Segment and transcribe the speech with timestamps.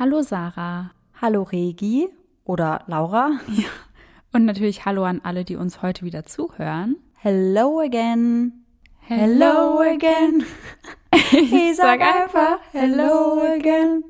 [0.00, 0.92] Hallo Sarah.
[1.20, 2.08] Hallo Regi
[2.44, 3.32] oder Laura.
[3.48, 3.68] Ja.
[4.32, 6.96] Und natürlich Hallo an alle, die uns heute wieder zuhören.
[7.16, 8.64] Hello again.
[9.00, 10.42] Hello again.
[11.32, 14.02] Ich sag einfach Hello again.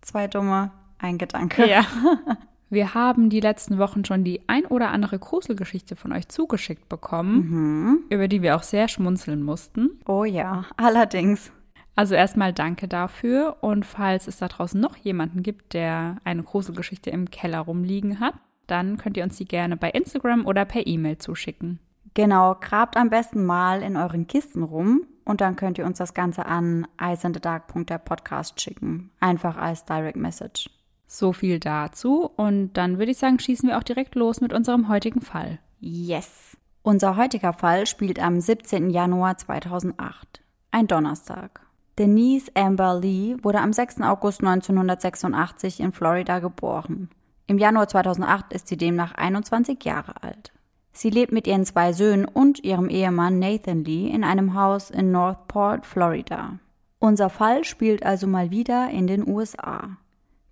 [0.00, 1.68] Zwei dumme, ein Gedanke.
[1.68, 1.84] Ja.
[2.68, 7.36] Wir haben die letzten Wochen schon die ein oder andere Gruselgeschichte von euch zugeschickt bekommen,
[7.36, 7.98] Mhm.
[8.10, 10.00] über die wir auch sehr schmunzeln mussten.
[10.06, 11.52] Oh ja, allerdings.
[11.98, 17.10] Also erstmal danke dafür und falls es da draußen noch jemanden gibt, der eine Gruselgeschichte
[17.10, 18.34] im Keller rumliegen hat,
[18.68, 21.80] dann könnt ihr uns die gerne bei Instagram oder per E-Mail zuschicken.
[22.14, 26.14] Genau, grabt am besten mal in euren Kisten rum und dann könnt ihr uns das
[26.14, 29.10] Ganze an eisenthedark.der-podcast schicken.
[29.18, 30.70] Einfach als Direct Message.
[31.08, 34.88] So viel dazu und dann würde ich sagen, schießen wir auch direkt los mit unserem
[34.88, 35.58] heutigen Fall.
[35.80, 36.56] Yes.
[36.82, 38.90] Unser heutiger Fall spielt am 17.
[38.90, 40.44] Januar 2008.
[40.70, 41.67] Ein Donnerstag.
[41.98, 44.02] Denise Amber Lee wurde am 6.
[44.02, 47.10] August 1986 in Florida geboren.
[47.48, 50.52] Im Januar 2008 ist sie demnach 21 Jahre alt.
[50.92, 55.10] Sie lebt mit ihren zwei Söhnen und ihrem Ehemann Nathan Lee in einem Haus in
[55.10, 56.60] Northport, Florida.
[57.00, 59.96] Unser Fall spielt also mal wieder in den USA.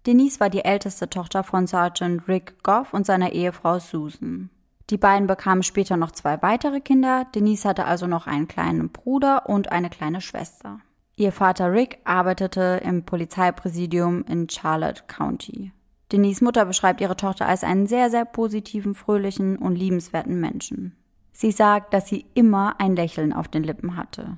[0.04, 4.50] Denise war die älteste Tochter von Sergeant Rick Goff und seiner Ehefrau Susan.
[4.90, 7.26] Die beiden bekamen später noch zwei weitere Kinder.
[7.36, 10.80] Denise hatte also noch einen kleinen Bruder und eine kleine Schwester.
[11.18, 15.72] Ihr Vater Rick arbeitete im Polizeipräsidium in Charlotte County.
[16.12, 20.94] Denise Mutter beschreibt ihre Tochter als einen sehr, sehr positiven, fröhlichen und liebenswerten Menschen.
[21.32, 24.36] Sie sagt, dass sie immer ein Lächeln auf den Lippen hatte.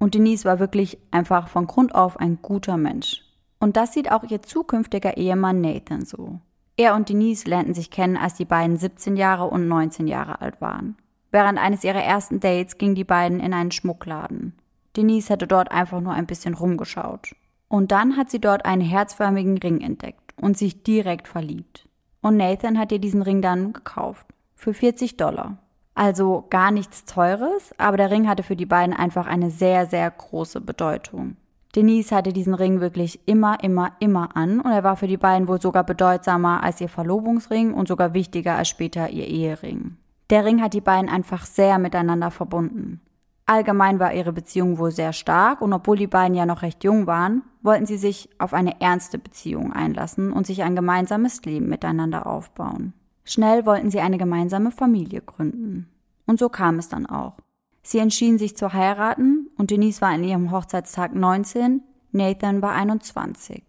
[0.00, 3.22] Und Denise war wirklich einfach von Grund auf ein guter Mensch.
[3.60, 6.40] Und das sieht auch ihr zukünftiger Ehemann Nathan so.
[6.76, 10.60] Er und Denise lernten sich kennen, als die beiden 17 Jahre und 19 Jahre alt
[10.60, 10.96] waren.
[11.30, 14.54] Während eines ihrer ersten Dates gingen die beiden in einen Schmuckladen.
[14.96, 17.34] Denise hatte dort einfach nur ein bisschen rumgeschaut.
[17.68, 21.86] Und dann hat sie dort einen herzförmigen Ring entdeckt und sich direkt verliebt.
[22.22, 24.26] Und Nathan hat ihr diesen Ring dann gekauft.
[24.54, 25.58] Für 40 Dollar.
[25.94, 30.10] Also gar nichts Teures, aber der Ring hatte für die beiden einfach eine sehr, sehr
[30.10, 31.36] große Bedeutung.
[31.74, 35.48] Denise hatte diesen Ring wirklich immer, immer, immer an und er war für die beiden
[35.48, 39.96] wohl sogar bedeutsamer als ihr Verlobungsring und sogar wichtiger als später ihr Ehering.
[40.30, 43.00] Der Ring hat die beiden einfach sehr miteinander verbunden.
[43.48, 47.06] Allgemein war ihre Beziehung wohl sehr stark und obwohl die beiden ja noch recht jung
[47.06, 52.26] waren, wollten sie sich auf eine ernste Beziehung einlassen und sich ein gemeinsames Leben miteinander
[52.26, 52.92] aufbauen.
[53.24, 55.88] Schnell wollten sie eine gemeinsame Familie gründen.
[56.26, 57.38] Und so kam es dann auch.
[57.82, 61.80] Sie entschieden sich zu heiraten und Denise war an ihrem Hochzeitstag 19,
[62.12, 63.64] Nathan war 21.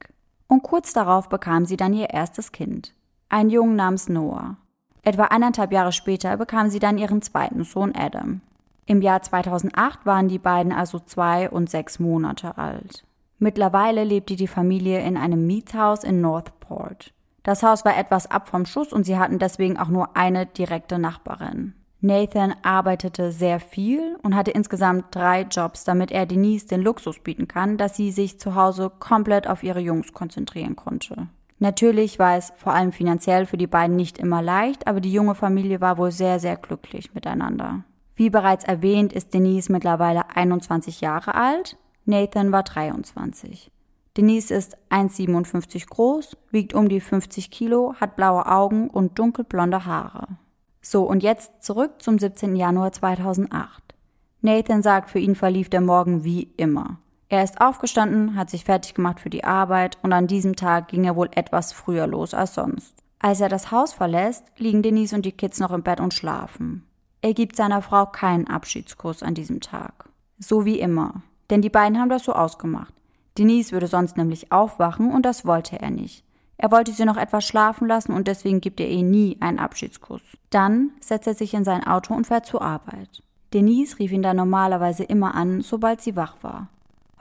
[0.50, 2.94] Und kurz darauf bekam sie dann ihr erstes Kind,
[3.30, 4.58] einen Jungen namens Noah.
[5.04, 8.42] Etwa eineinhalb Jahre später bekam sie dann ihren zweiten Sohn Adam.
[8.90, 13.04] Im Jahr 2008 waren die beiden also zwei und sechs Monate alt.
[13.38, 17.14] Mittlerweile lebte die Familie in einem Mietshaus in Northport.
[17.44, 20.98] Das Haus war etwas ab vom Schuss und sie hatten deswegen auch nur eine direkte
[20.98, 21.76] Nachbarin.
[22.02, 27.48] Nathan arbeitete sehr viel und hatte insgesamt drei Jobs, damit er Denise den Luxus bieten
[27.48, 31.28] kann, dass sie sich zu Hause komplett auf ihre Jungs konzentrieren konnte.
[31.60, 35.36] Natürlich war es vor allem finanziell für die beiden nicht immer leicht, aber die junge
[35.36, 37.84] Familie war wohl sehr, sehr glücklich miteinander.
[38.20, 43.72] Wie bereits erwähnt, ist Denise mittlerweile 21 Jahre alt, Nathan war 23.
[44.18, 50.28] Denise ist 1,57 groß, wiegt um die 50 Kilo, hat blaue Augen und dunkelblonde Haare.
[50.82, 52.58] So, und jetzt zurück zum 17.
[52.58, 53.96] Januar 2008.
[54.42, 57.00] Nathan sagt, für ihn verlief der Morgen wie immer.
[57.30, 61.06] Er ist aufgestanden, hat sich fertig gemacht für die Arbeit und an diesem Tag ging
[61.06, 62.96] er wohl etwas früher los als sonst.
[63.20, 66.84] Als er das Haus verlässt, liegen Denise und die Kids noch im Bett und schlafen.
[67.22, 70.10] Er gibt seiner Frau keinen Abschiedskuss an diesem Tag.
[70.40, 71.22] So wie immer.
[71.50, 72.94] Denn die beiden haben das so ausgemacht.
[73.38, 76.24] Denise würde sonst nämlich aufwachen und das wollte er nicht.
[76.58, 80.22] Er wollte sie noch etwas schlafen lassen und deswegen gibt er ihr nie einen Abschiedskuss.
[80.50, 83.24] Dann setzt er sich in sein Auto und fährt zur Arbeit.
[83.54, 86.68] Denise rief ihn dann normalerweise immer an, sobald sie wach war.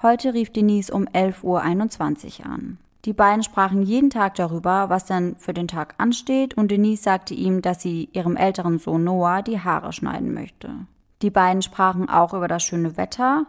[0.02, 2.78] Heute rief Denise um 11.21 Uhr an.
[3.08, 7.32] Die beiden sprachen jeden Tag darüber, was denn für den Tag ansteht, und Denise sagte
[7.32, 10.74] ihm, dass sie ihrem älteren Sohn Noah die Haare schneiden möchte.
[11.22, 13.46] Die beiden sprachen auch über das schöne Wetter,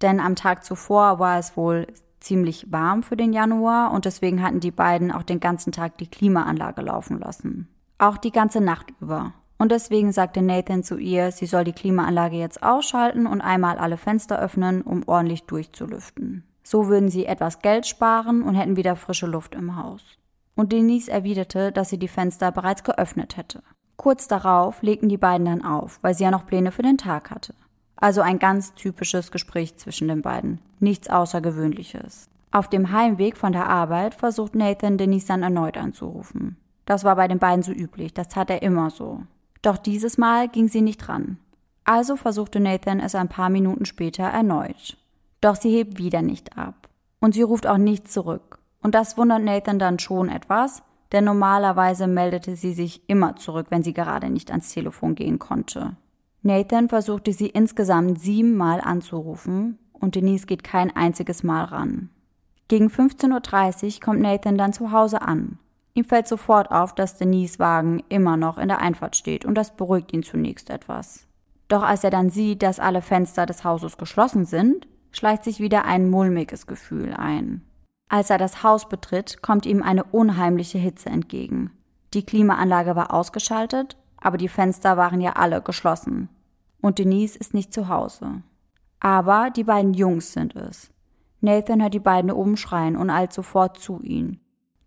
[0.00, 1.88] denn am Tag zuvor war es wohl
[2.20, 6.08] ziemlich warm für den Januar und deswegen hatten die beiden auch den ganzen Tag die
[6.08, 7.68] Klimaanlage laufen lassen.
[7.98, 9.34] Auch die ganze Nacht über.
[9.58, 13.98] Und deswegen sagte Nathan zu ihr, sie soll die Klimaanlage jetzt ausschalten und einmal alle
[13.98, 16.44] Fenster öffnen, um ordentlich durchzulüften.
[16.62, 20.02] So würden sie etwas Geld sparen und hätten wieder frische Luft im Haus.
[20.54, 23.62] Und Denise erwiderte, dass sie die Fenster bereits geöffnet hätte.
[23.96, 27.30] Kurz darauf legten die beiden dann auf, weil sie ja noch Pläne für den Tag
[27.30, 27.54] hatte.
[27.96, 30.60] Also ein ganz typisches Gespräch zwischen den beiden.
[30.80, 32.28] Nichts Außergewöhnliches.
[32.50, 36.56] Auf dem Heimweg von der Arbeit versucht Nathan Denise dann erneut anzurufen.
[36.84, 39.22] Das war bei den beiden so üblich, das tat er immer so.
[39.62, 41.38] Doch dieses Mal ging sie nicht ran.
[41.84, 44.98] Also versuchte Nathan es ein paar Minuten später erneut.
[45.42, 46.88] Doch sie hebt wieder nicht ab.
[47.20, 48.58] Und sie ruft auch nicht zurück.
[48.80, 53.82] Und das wundert Nathan dann schon etwas, denn normalerweise meldete sie sich immer zurück, wenn
[53.82, 55.96] sie gerade nicht ans Telefon gehen konnte.
[56.42, 62.08] Nathan versuchte sie insgesamt siebenmal anzurufen und Denise geht kein einziges Mal ran.
[62.68, 65.58] Gegen 15.30 Uhr kommt Nathan dann zu Hause an.
[65.94, 69.76] Ihm fällt sofort auf, dass Denise Wagen immer noch in der Einfahrt steht und das
[69.76, 71.26] beruhigt ihn zunächst etwas.
[71.68, 75.84] Doch als er dann sieht, dass alle Fenster des Hauses geschlossen sind, schleicht sich wieder
[75.84, 77.62] ein mulmiges Gefühl ein.
[78.08, 81.70] Als er das Haus betritt, kommt ihm eine unheimliche Hitze entgegen.
[82.12, 86.28] Die Klimaanlage war ausgeschaltet, aber die Fenster waren ja alle geschlossen.
[86.80, 88.42] Und Denise ist nicht zu Hause.
[89.00, 90.90] Aber die beiden Jungs sind es.
[91.40, 94.40] Nathan hört die beiden oben schreien und eilt sofort zu ihnen.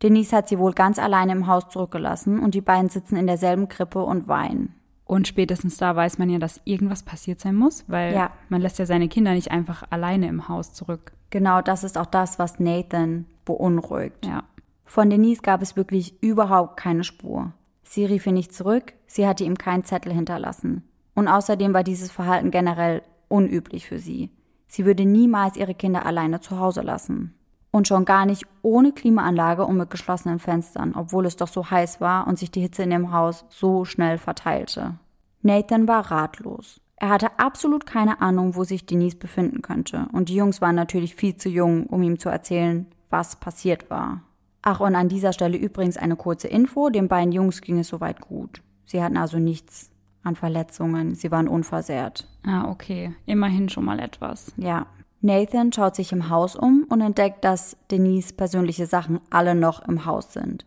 [0.04, 3.68] Denise hat sie wohl ganz alleine im Haus zurückgelassen und die beiden sitzen in derselben
[3.70, 4.76] Krippe und weinen.
[5.06, 8.32] Und spätestens da weiß man ja, dass irgendwas passiert sein muss, weil Ja.
[8.50, 11.14] man lässt ja seine Kinder nicht einfach alleine im Haus zurück.
[11.30, 14.26] Genau das ist auch das, was Nathan beunruhigt.
[14.26, 14.44] Ja.
[14.86, 17.54] Von Denise gab es wirklich überhaupt keine Spur.
[17.84, 20.84] Sie rief ihn nicht zurück, sie hatte ihm keinen Zettel hinterlassen.
[21.14, 24.32] Und außerdem war dieses Verhalten generell unüblich für sie.
[24.68, 27.34] Sie würde niemals ihre Kinder alleine zu Hause lassen.
[27.76, 32.00] Und schon gar nicht ohne Klimaanlage und mit geschlossenen Fenstern, obwohl es doch so heiß
[32.00, 34.94] war und sich die Hitze in dem Haus so schnell verteilte.
[35.42, 36.80] Nathan war ratlos.
[36.96, 40.08] Er hatte absolut keine Ahnung, wo sich Denise befinden könnte.
[40.14, 44.22] Und die Jungs waren natürlich viel zu jung, um ihm zu erzählen, was passiert war.
[44.62, 46.90] Ach, und an dieser Stelle übrigens eine kurze Info.
[46.90, 48.62] Den beiden Jungs ging es soweit gut.
[48.86, 49.92] Sie hatten also nichts
[50.24, 51.14] an Verletzungen.
[51.14, 52.26] Sie waren unversehrt.
[52.46, 53.14] Ah, okay.
[53.26, 54.54] Immerhin schon mal etwas.
[54.56, 54.86] Ja.
[55.22, 60.06] Nathan schaut sich im Haus um und entdeckt, dass Denise persönliche Sachen alle noch im
[60.06, 60.66] Haus sind.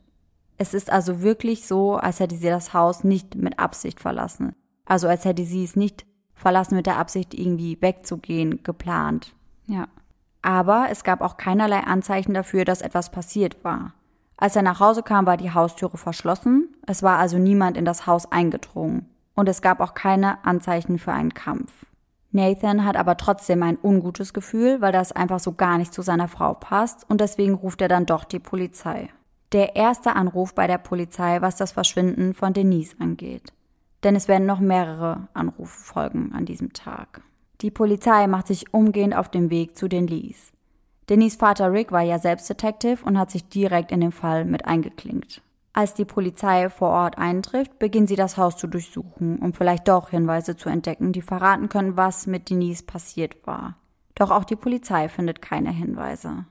[0.57, 4.55] Es ist also wirklich so, als hätte sie das Haus nicht mit Absicht verlassen.
[4.85, 6.05] Also als hätte sie es nicht
[6.35, 9.35] verlassen mit der Absicht, irgendwie wegzugehen, geplant.
[9.67, 9.87] Ja.
[10.43, 13.93] Aber es gab auch keinerlei Anzeichen dafür, dass etwas passiert war.
[14.37, 18.07] Als er nach Hause kam, war die Haustüre verschlossen, es war also niemand in das
[18.07, 21.87] Haus eingedrungen und es gab auch keine Anzeichen für einen Kampf.
[22.31, 26.29] Nathan hat aber trotzdem ein ungutes Gefühl, weil das einfach so gar nicht zu seiner
[26.29, 29.09] Frau passt und deswegen ruft er dann doch die Polizei.
[29.53, 33.53] Der erste Anruf bei der Polizei, was das Verschwinden von Denise angeht.
[34.05, 37.23] Denn es werden noch mehrere Anrufe folgen an diesem Tag.
[37.63, 40.53] Die Polizei macht sich umgehend auf den Weg zu den Lees.
[41.09, 44.67] Denise Vater Rick war ja selbst Detective und hat sich direkt in den Fall mit
[44.67, 45.41] eingeklinkt.
[45.73, 50.11] Als die Polizei vor Ort eintrifft, beginnt sie das Haus zu durchsuchen, um vielleicht doch
[50.11, 53.77] Hinweise zu entdecken, die verraten können, was mit Denise passiert war.
[54.15, 56.47] Doch auch die Polizei findet keine Hinweise.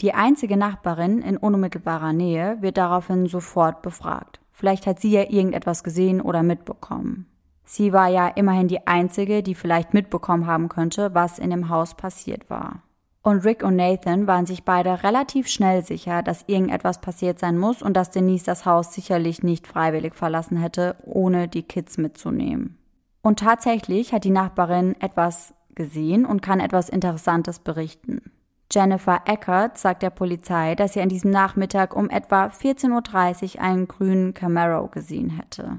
[0.00, 4.40] Die einzige Nachbarin in unmittelbarer Nähe wird daraufhin sofort befragt.
[4.50, 7.26] Vielleicht hat sie ja irgendetwas gesehen oder mitbekommen.
[7.64, 11.94] Sie war ja immerhin die einzige, die vielleicht mitbekommen haben könnte, was in dem Haus
[11.94, 12.82] passiert war.
[13.22, 17.82] Und Rick und Nathan waren sich beide relativ schnell sicher, dass irgendetwas passiert sein muss
[17.82, 22.78] und dass Denise das Haus sicherlich nicht freiwillig verlassen hätte, ohne die Kids mitzunehmen.
[23.22, 28.32] Und tatsächlich hat die Nachbarin etwas gesehen und kann etwas Interessantes berichten.
[28.72, 33.88] Jennifer Eckert sagt der Polizei, dass sie an diesem Nachmittag um etwa 14.30 Uhr einen
[33.88, 35.78] grünen Camaro gesehen hätte.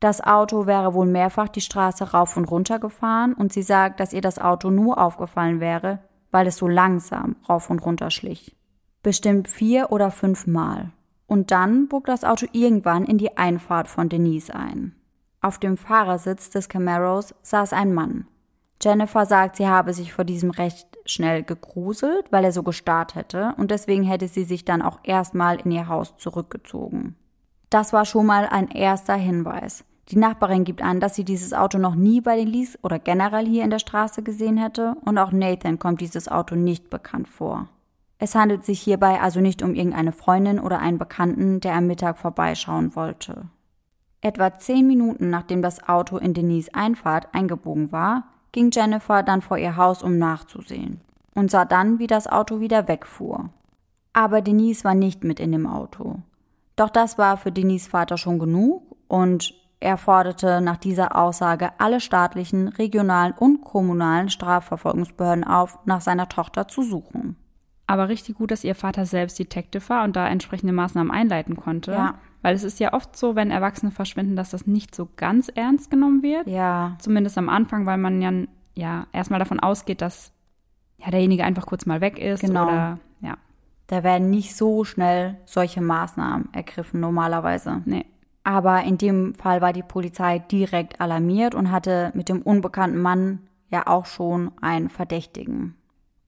[0.00, 4.14] Das Auto wäre wohl mehrfach die Straße rauf und runter gefahren und sie sagt, dass
[4.14, 8.56] ihr das Auto nur aufgefallen wäre, weil es so langsam rauf und runter schlich.
[9.02, 10.92] Bestimmt vier oder fünf Mal.
[11.26, 14.94] Und dann bog das Auto irgendwann in die Einfahrt von Denise ein.
[15.40, 18.26] Auf dem Fahrersitz des Camaros saß ein Mann.
[18.82, 23.54] Jennifer sagt, sie habe sich vor diesem recht schnell gegruselt, weil er so gestarrt hätte
[23.56, 27.16] und deswegen hätte sie sich dann auch erstmal in ihr Haus zurückgezogen.
[27.68, 29.84] Das war schon mal ein erster Hinweis.
[30.08, 33.46] Die Nachbarin gibt an, dass sie dieses Auto noch nie bei den Lees oder generell
[33.46, 37.68] hier in der Straße gesehen hätte und auch Nathan kommt dieses Auto nicht bekannt vor.
[38.18, 42.18] Es handelt sich hierbei also nicht um irgendeine Freundin oder einen Bekannten, der am Mittag
[42.18, 43.46] vorbeischauen wollte.
[44.20, 49.58] Etwa zehn Minuten nachdem das Auto in Denise Einfahrt eingebogen war, ging Jennifer dann vor
[49.58, 51.00] ihr Haus, um nachzusehen
[51.34, 53.50] und sah dann, wie das Auto wieder wegfuhr.
[54.12, 56.16] Aber Denise war nicht mit in dem Auto.
[56.76, 62.00] Doch das war für Denise Vater schon genug und er forderte nach dieser Aussage alle
[62.00, 67.36] staatlichen, regionalen und kommunalen Strafverfolgungsbehörden auf, nach seiner Tochter zu suchen.
[67.86, 71.92] Aber richtig gut, dass ihr Vater selbst Detective war und da entsprechende Maßnahmen einleiten konnte.
[71.92, 72.14] Ja.
[72.42, 75.90] Weil es ist ja oft so, wenn Erwachsene verschwinden, dass das nicht so ganz ernst
[75.90, 76.46] genommen wird.
[76.46, 78.32] Ja, Zumindest am Anfang, weil man ja,
[78.74, 80.32] ja erstmal davon ausgeht, dass
[80.98, 82.40] ja derjenige einfach kurz mal weg ist.
[82.40, 82.64] Genau.
[82.64, 83.36] Oder ja.
[83.88, 87.82] Da werden nicht so schnell solche Maßnahmen ergriffen normalerweise.
[87.86, 88.06] Nee.
[88.42, 93.40] Aber in dem Fall war die Polizei direkt alarmiert und hatte mit dem unbekannten Mann
[93.68, 95.76] ja auch schon einen Verdächtigen.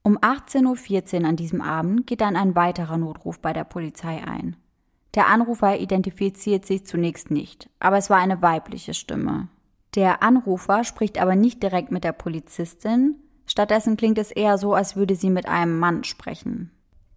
[0.03, 4.57] Um 18.14 Uhr an diesem Abend geht dann ein weiterer Notruf bei der Polizei ein.
[5.15, 9.47] Der Anrufer identifiziert sich zunächst nicht, aber es war eine weibliche Stimme.
[9.95, 13.15] Der Anrufer spricht aber nicht direkt mit der Polizistin,
[13.45, 16.71] stattdessen klingt es eher so, als würde sie mit einem Mann sprechen.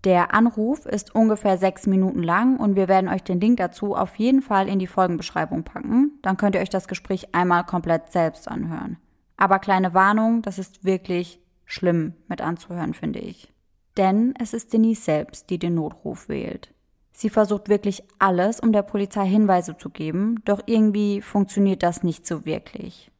[0.07, 4.15] Der Anruf ist ungefähr sechs Minuten lang und wir werden euch den Link dazu auf
[4.15, 6.13] jeden Fall in die Folgenbeschreibung packen.
[6.23, 8.99] Dann könnt ihr euch das Gespräch einmal komplett selbst anhören.
[9.37, 13.53] Aber kleine Warnung, das ist wirklich schlimm mit anzuhören, finde ich.
[13.97, 16.73] Denn es ist Denise selbst, die den Notruf wählt.
[17.11, 22.29] Sie versucht wirklich alles, um der Polizei Hinweise zu geben, doch irgendwie funktioniert das nicht
[22.29, 23.11] so wirklich.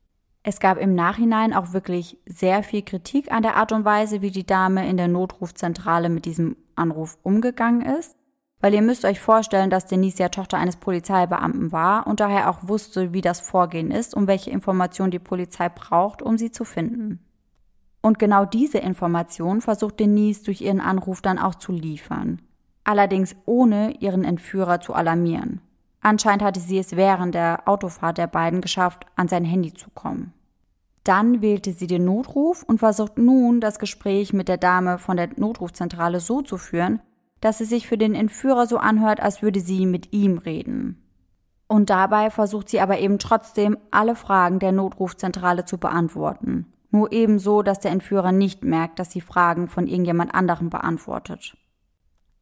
[0.45, 4.31] Es gab im Nachhinein auch wirklich sehr viel Kritik an der Art und Weise, wie
[4.31, 8.17] die Dame in der Notrufzentrale mit diesem Anruf umgegangen ist.
[8.61, 12.69] Weil ihr müsst euch vorstellen, dass Denise ja Tochter eines Polizeibeamten war und daher auch
[12.69, 17.21] wusste, wie das Vorgehen ist und welche Informationen die Polizei braucht, um sie zu finden.
[18.01, 22.41] Und genau diese Information versucht Denise durch ihren Anruf dann auch zu liefern.
[22.85, 25.61] Allerdings ohne ihren Entführer zu alarmieren.
[26.01, 30.33] Anscheinend hatte sie es während der Autofahrt der beiden geschafft, an sein Handy zu kommen.
[31.07, 35.29] Dann wählte sie den Notruf und versucht nun, das Gespräch mit der Dame von der
[35.37, 37.01] Notrufzentrale so zu führen,
[37.41, 41.01] dass es sich für den Entführer so anhört, als würde sie mit ihm reden.
[41.69, 46.73] Und dabei versucht sie aber eben trotzdem, alle Fragen der Notrufzentrale zu beantworten.
[46.91, 51.57] Nur ebenso, dass der Entführer nicht merkt, dass sie Fragen von irgendjemand anderem beantwortet.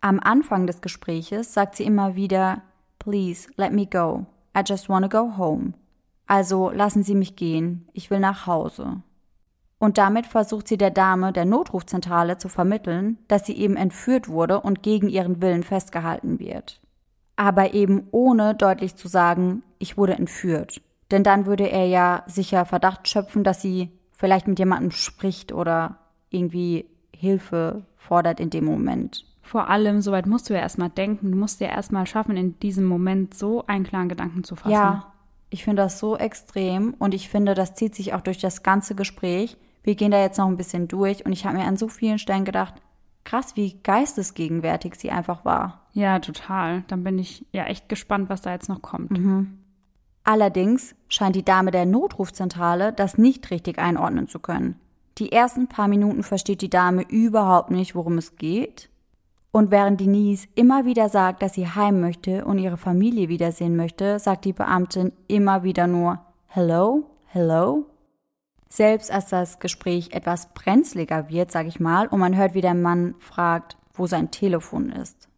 [0.00, 2.62] Am Anfang des Gespräches sagt sie immer wieder,
[2.98, 4.24] Please, let me go.
[4.56, 5.74] I just wanna go home.
[6.26, 9.02] Also lassen Sie mich gehen, ich will nach Hause.
[9.78, 14.60] Und damit versucht sie der Dame der Notrufzentrale zu vermitteln, dass sie eben entführt wurde
[14.60, 16.80] und gegen ihren Willen festgehalten wird.
[17.36, 20.80] Aber eben ohne deutlich zu sagen, ich wurde entführt.
[21.10, 25.98] Denn dann würde er ja sicher Verdacht schöpfen, dass sie vielleicht mit jemandem spricht oder
[26.30, 29.26] irgendwie Hilfe fordert in dem Moment.
[29.42, 31.30] Vor allem, soweit musst du ja erstmal denken.
[31.30, 34.72] Du musst ja erstmal schaffen, in diesem Moment so einen klaren Gedanken zu fassen.
[34.72, 35.12] Ja,
[35.50, 38.94] ich finde das so extrem und ich finde, das zieht sich auch durch das ganze
[38.94, 39.56] Gespräch.
[39.82, 42.18] Wir gehen da jetzt noch ein bisschen durch und ich habe mir an so vielen
[42.18, 42.74] Stellen gedacht,
[43.24, 45.86] krass, wie geistesgegenwärtig sie einfach war.
[45.92, 46.84] Ja, total.
[46.88, 49.12] Dann bin ich ja echt gespannt, was da jetzt noch kommt.
[49.12, 49.58] Mhm.
[50.24, 54.80] Allerdings scheint die Dame der Notrufzentrale das nicht richtig einordnen zu können.
[55.18, 58.88] Die ersten paar Minuten versteht die Dame überhaupt nicht, worum es geht.
[59.54, 64.18] Und während Denise immer wieder sagt, dass sie heim möchte und ihre Familie wiedersehen möchte,
[64.18, 66.18] sagt die Beamtin immer wieder nur
[66.48, 67.86] Hello, hello.
[68.68, 72.74] Selbst als das Gespräch etwas brenzliger wird, sag ich mal, und man hört, wie der
[72.74, 75.28] Mann fragt, wo sein Telefon ist.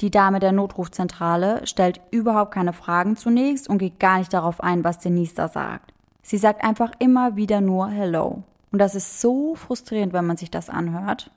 [0.00, 4.82] Die Dame der Notrufzentrale stellt überhaupt keine Fragen zunächst und geht gar nicht darauf ein,
[4.82, 5.94] was Denise da sagt.
[6.22, 8.42] Sie sagt einfach immer wieder nur Hello.
[8.72, 11.30] Und das ist so frustrierend, wenn man sich das anhört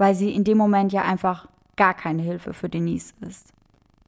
[0.00, 3.52] weil sie in dem Moment ja einfach gar keine Hilfe für Denise ist.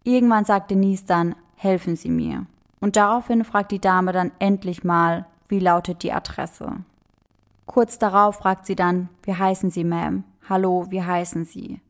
[0.05, 2.47] Irgendwann sagt Denise dann, helfen Sie mir.
[2.81, 6.77] Und daraufhin fragt die Dame dann endlich mal, wie lautet die Adresse.
[7.67, 10.23] Kurz darauf fragt sie dann, wie heißen Sie, Ma'am?
[10.49, 11.83] Hallo, wie heißen Sie?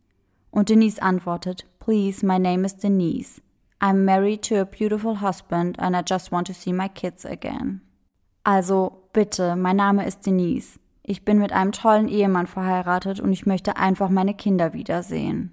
[0.51, 3.41] Und Denise antwortet, Please, my name is Denise.
[3.81, 7.83] I'm married to a beautiful husband and I just want to see my kids again.
[8.43, 10.81] Also, bitte, mein Name ist Denise.
[11.05, 15.53] Ich bin mit einem tollen Ehemann verheiratet und ich möchte einfach meine Kinder wiedersehen.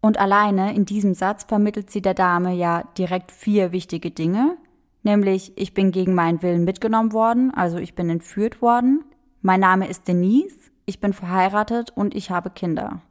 [0.00, 4.56] Und alleine in diesem Satz vermittelt sie der Dame ja direkt vier wichtige Dinge,
[5.02, 9.04] nämlich ich bin gegen meinen Willen mitgenommen worden, also ich bin entführt worden,
[9.42, 13.02] mein Name ist Denise, ich bin verheiratet und ich habe Kinder.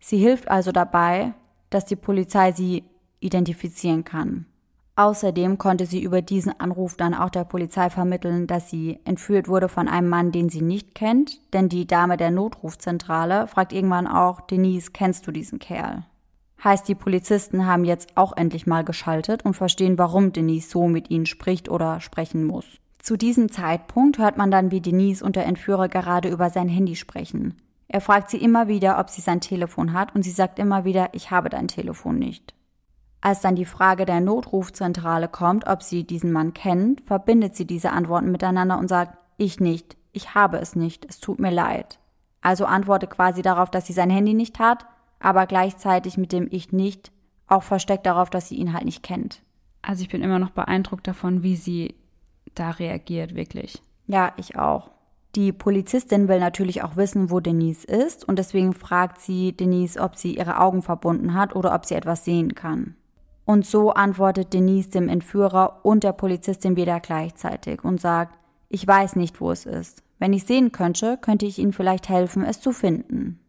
[0.00, 1.34] Sie hilft also dabei,
[1.70, 2.84] dass die Polizei sie
[3.20, 4.46] identifizieren kann.
[4.94, 9.68] Außerdem konnte sie über diesen Anruf dann auch der Polizei vermitteln, dass sie entführt wurde
[9.68, 14.42] von einem Mann, den sie nicht kennt, denn die Dame der Notrufzentrale fragt irgendwann auch,
[14.42, 16.04] Denise, kennst du diesen Kerl?
[16.62, 21.10] Heißt, die Polizisten haben jetzt auch endlich mal geschaltet und verstehen, warum Denise so mit
[21.10, 22.66] ihnen spricht oder sprechen muss.
[22.98, 26.96] Zu diesem Zeitpunkt hört man dann, wie Denise und der Entführer gerade über sein Handy
[26.96, 27.56] sprechen.
[27.88, 31.08] Er fragt sie immer wieder, ob sie sein Telefon hat und sie sagt immer wieder,
[31.12, 32.54] ich habe dein Telefon nicht.
[33.22, 37.92] Als dann die Frage der Notrufzentrale kommt, ob sie diesen Mann kennt, verbindet sie diese
[37.92, 42.00] Antworten miteinander und sagt, ich nicht, ich habe es nicht, es tut mir leid.
[42.40, 44.86] Also antworte quasi darauf, dass sie sein Handy nicht hat,
[45.20, 47.12] aber gleichzeitig mit dem Ich nicht
[47.46, 49.40] auch versteckt darauf, dass sie ihn halt nicht kennt.
[49.82, 51.94] Also ich bin immer noch beeindruckt davon, wie sie
[52.56, 53.80] da reagiert, wirklich.
[54.08, 54.90] Ja, ich auch.
[55.36, 60.16] Die Polizistin will natürlich auch wissen, wo Denise ist und deswegen fragt sie Denise, ob
[60.16, 62.96] sie ihre Augen verbunden hat oder ob sie etwas sehen kann.
[63.44, 69.16] Und so antwortet Denise dem Entführer und der Polizistin wieder gleichzeitig und sagt, ich weiß
[69.16, 70.02] nicht, wo es ist.
[70.18, 73.40] Wenn ich sehen könnte, könnte ich Ihnen vielleicht helfen, es zu finden.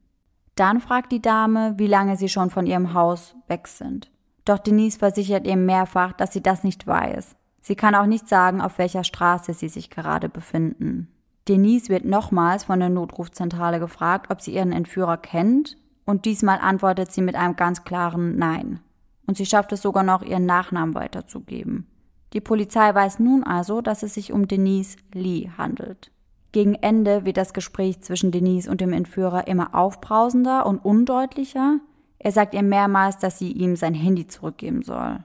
[0.55, 4.11] Dann fragt die Dame, wie lange sie schon von ihrem Haus weg sind.
[4.45, 7.35] Doch Denise versichert ihr mehrfach, dass sie das nicht weiß.
[7.61, 11.07] Sie kann auch nicht sagen, auf welcher Straße sie sich gerade befinden.
[11.47, 17.11] Denise wird nochmals von der Notrufzentrale gefragt, ob sie ihren Entführer kennt, und diesmal antwortet
[17.11, 18.81] sie mit einem ganz klaren Nein.
[19.25, 21.87] Und sie schafft es sogar noch, ihren Nachnamen weiterzugeben.
[22.33, 26.11] Die Polizei weiß nun also, dass es sich um Denise Lee handelt.
[26.51, 31.79] Gegen Ende wird das Gespräch zwischen Denise und dem Entführer immer aufbrausender und undeutlicher.
[32.19, 35.23] Er sagt ihr mehrmals, dass sie ihm sein Handy zurückgeben soll.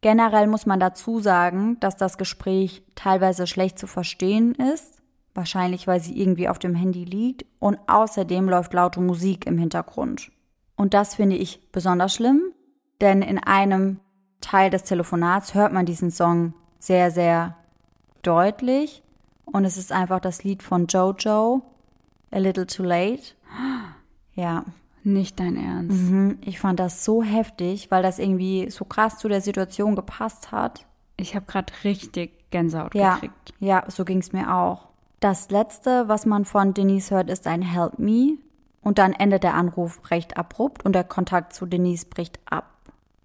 [0.00, 4.98] Generell muss man dazu sagen, dass das Gespräch teilweise schlecht zu verstehen ist
[5.38, 10.30] wahrscheinlich weil sie irgendwie auf dem Handy liegt und außerdem läuft laute Musik im Hintergrund.
[10.76, 12.42] Und das finde ich besonders schlimm,
[13.00, 14.00] denn in einem
[14.40, 17.56] Teil des Telefonats hört man diesen Song sehr, sehr
[18.22, 19.02] deutlich
[19.44, 21.62] und es ist einfach das Lied von Jojo,
[22.30, 23.34] A Little Too Late.
[24.34, 24.64] Ja.
[25.04, 26.10] Nicht dein Ernst.
[26.10, 26.38] Mhm.
[26.42, 30.86] Ich fand das so heftig, weil das irgendwie so krass zu der Situation gepasst hat.
[31.16, 33.54] Ich habe gerade richtig Gänsehaut ja, gekriegt.
[33.58, 34.88] Ja, so ging es mir auch.
[35.20, 38.38] Das letzte, was man von Denise hört, ist ein Help Me.
[38.80, 42.77] Und dann endet der Anruf recht abrupt und der Kontakt zu Denise bricht ab.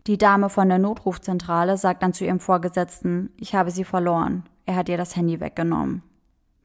[0.06, 4.44] Die Dame von der Notrufzentrale sagt dann zu ihrem Vorgesetzten, ich habe sie verloren.
[4.66, 6.04] Er hat ihr das Handy weggenommen.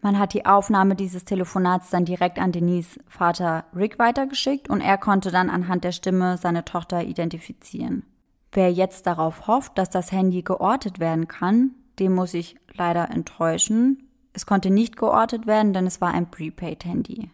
[0.00, 4.99] Man hat die Aufnahme dieses Telefonats dann direkt an Denise Vater Rick weitergeschickt und er
[4.99, 8.04] konnte dann anhand der Stimme seine Tochter identifizieren.
[8.52, 14.09] Wer jetzt darauf hofft, dass das Handy geortet werden kann, dem muss ich leider enttäuschen.
[14.33, 17.31] Es konnte nicht geortet werden, denn es war ein Prepaid-Handy.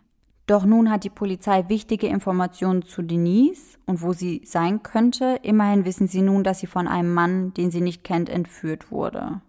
[0.46, 5.38] Doch nun hat die Polizei wichtige Informationen zu Denise und wo sie sein könnte.
[5.42, 9.40] Immerhin wissen sie nun, dass sie von einem Mann, den sie nicht kennt, entführt wurde.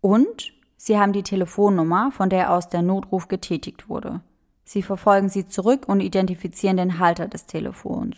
[0.00, 4.20] Und sie haben die Telefonnummer, von der aus der Notruf getätigt wurde.
[4.64, 8.16] Sie verfolgen sie zurück und identifizieren den Halter des Telefons.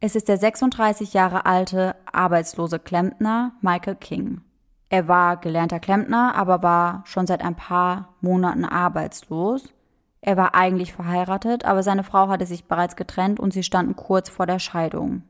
[0.00, 4.42] Es ist der 36 Jahre alte, arbeitslose Klempner Michael King.
[4.88, 9.72] Er war gelernter Klempner, aber war schon seit ein paar Monaten arbeitslos.
[10.22, 14.28] Er war eigentlich verheiratet, aber seine Frau hatte sich bereits getrennt und sie standen kurz
[14.28, 15.22] vor der Scheidung.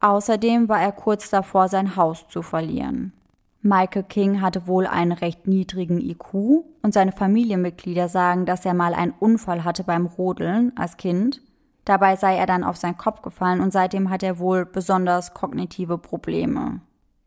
[0.00, 3.12] Außerdem war er kurz davor, sein Haus zu verlieren.
[3.62, 6.34] Michael King hatte wohl einen recht niedrigen IQ
[6.82, 11.40] und seine Familienmitglieder sagen, dass er mal einen Unfall hatte beim Rodeln als Kind.
[11.86, 15.96] Dabei sei er dann auf seinen Kopf gefallen und seitdem hat er wohl besonders kognitive
[15.96, 16.82] Probleme.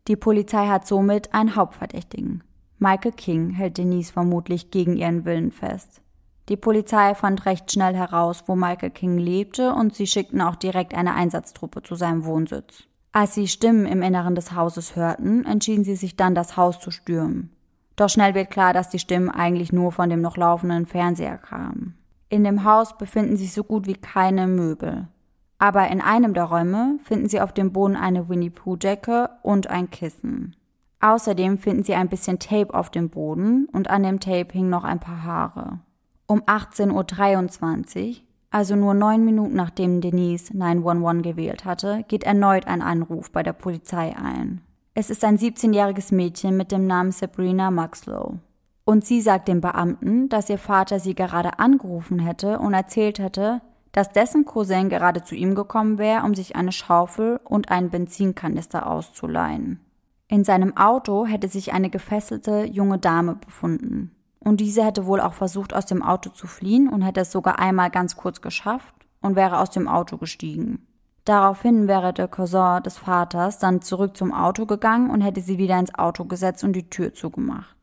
[0.06, 2.44] Die Polizei hat somit einen Hauptverdächtigen.
[2.78, 6.00] Michael King hält Denise vermutlich gegen ihren Willen fest.
[6.48, 10.94] Die Polizei fand recht schnell heraus, wo Michael King lebte, und sie schickten auch direkt
[10.94, 12.84] eine Einsatztruppe zu seinem Wohnsitz.
[13.12, 16.90] Als sie Stimmen im Inneren des Hauses hörten, entschieden sie sich dann, das Haus zu
[16.90, 17.50] stürmen.
[17.96, 21.98] Doch schnell wird klar, dass die Stimmen eigentlich nur von dem noch laufenden Fernseher kamen.
[22.28, 25.08] In dem Haus befinden sich so gut wie keine Möbel.
[25.58, 29.68] Aber in einem der Räume finden sie auf dem Boden eine Winnie Pooh Decke und
[29.68, 30.54] ein Kissen.
[31.00, 34.84] Außerdem finden sie ein bisschen Tape auf dem Boden und an dem Tape hingen noch
[34.84, 35.80] ein paar Haare.
[36.30, 38.16] Um 18.23 Uhr,
[38.50, 43.54] also nur neun Minuten nachdem Denise 911 gewählt hatte, geht erneut ein Anruf bei der
[43.54, 44.60] Polizei ein.
[44.92, 48.34] Es ist ein 17-jähriges Mädchen mit dem Namen Sabrina Maxlow.
[48.84, 53.62] Und sie sagt dem Beamten, dass ihr Vater sie gerade angerufen hätte und erzählt hätte,
[53.92, 58.86] dass dessen Cousin gerade zu ihm gekommen wäre, um sich eine Schaufel und einen Benzinkanister
[58.86, 59.80] auszuleihen.
[60.28, 64.14] In seinem Auto hätte sich eine gefesselte junge Dame befunden.
[64.40, 67.58] Und diese hätte wohl auch versucht, aus dem Auto zu fliehen und hätte es sogar
[67.58, 70.86] einmal ganz kurz geschafft und wäre aus dem Auto gestiegen.
[71.24, 75.78] Daraufhin wäre der Cousin des Vaters dann zurück zum Auto gegangen und hätte sie wieder
[75.78, 77.76] ins Auto gesetzt und die Tür zugemacht.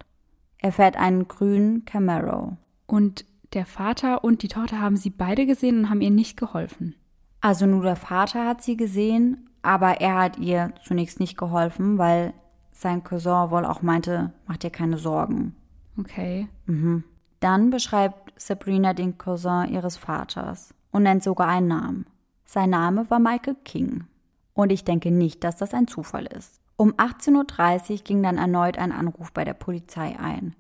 [0.58, 2.58] Er fährt einen grünen Camaro.
[2.88, 6.96] Und der Vater und die Tochter haben sie beide gesehen und haben ihr nicht geholfen.
[7.40, 12.34] Also nur der Vater hat sie gesehen, aber er hat ihr zunächst nicht geholfen, weil
[12.72, 15.56] sein Cousin wohl auch meinte, mach dir keine Sorgen.
[15.98, 16.48] Okay.
[16.66, 17.04] Mhm.
[17.40, 22.06] Dann beschreibt Sabrina den Cousin ihres Vaters und nennt sogar einen Namen.
[22.46, 24.06] Sein Name war Michael King.
[24.54, 26.60] Und ich denke nicht, dass das ein Zufall ist.
[26.78, 30.56] Um 18.30 Uhr ging dann erneut ein Anruf bei der Polizei ein.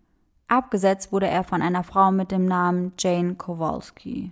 [0.48, 4.32] Abgesetzt wurde er von einer Frau mit dem Namen Jane Kowalski.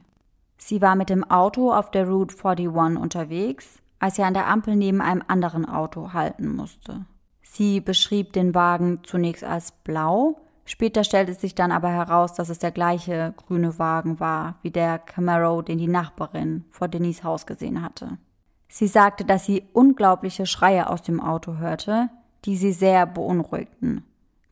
[0.58, 4.76] Sie war mit dem Auto auf der Route 41 unterwegs, als sie an der Ampel
[4.76, 7.06] neben einem anderen Auto halten musste.
[7.42, 12.60] Sie beschrieb den Wagen zunächst als blau, Später stellte sich dann aber heraus, dass es
[12.60, 17.82] der gleiche grüne Wagen war, wie der Camaro, den die Nachbarin vor Denise Haus gesehen
[17.82, 18.18] hatte.
[18.70, 22.10] Sie sagte, dass sie unglaubliche Schreie aus dem Auto hörte,
[22.46, 24.04] die sie sehr beunruhigten.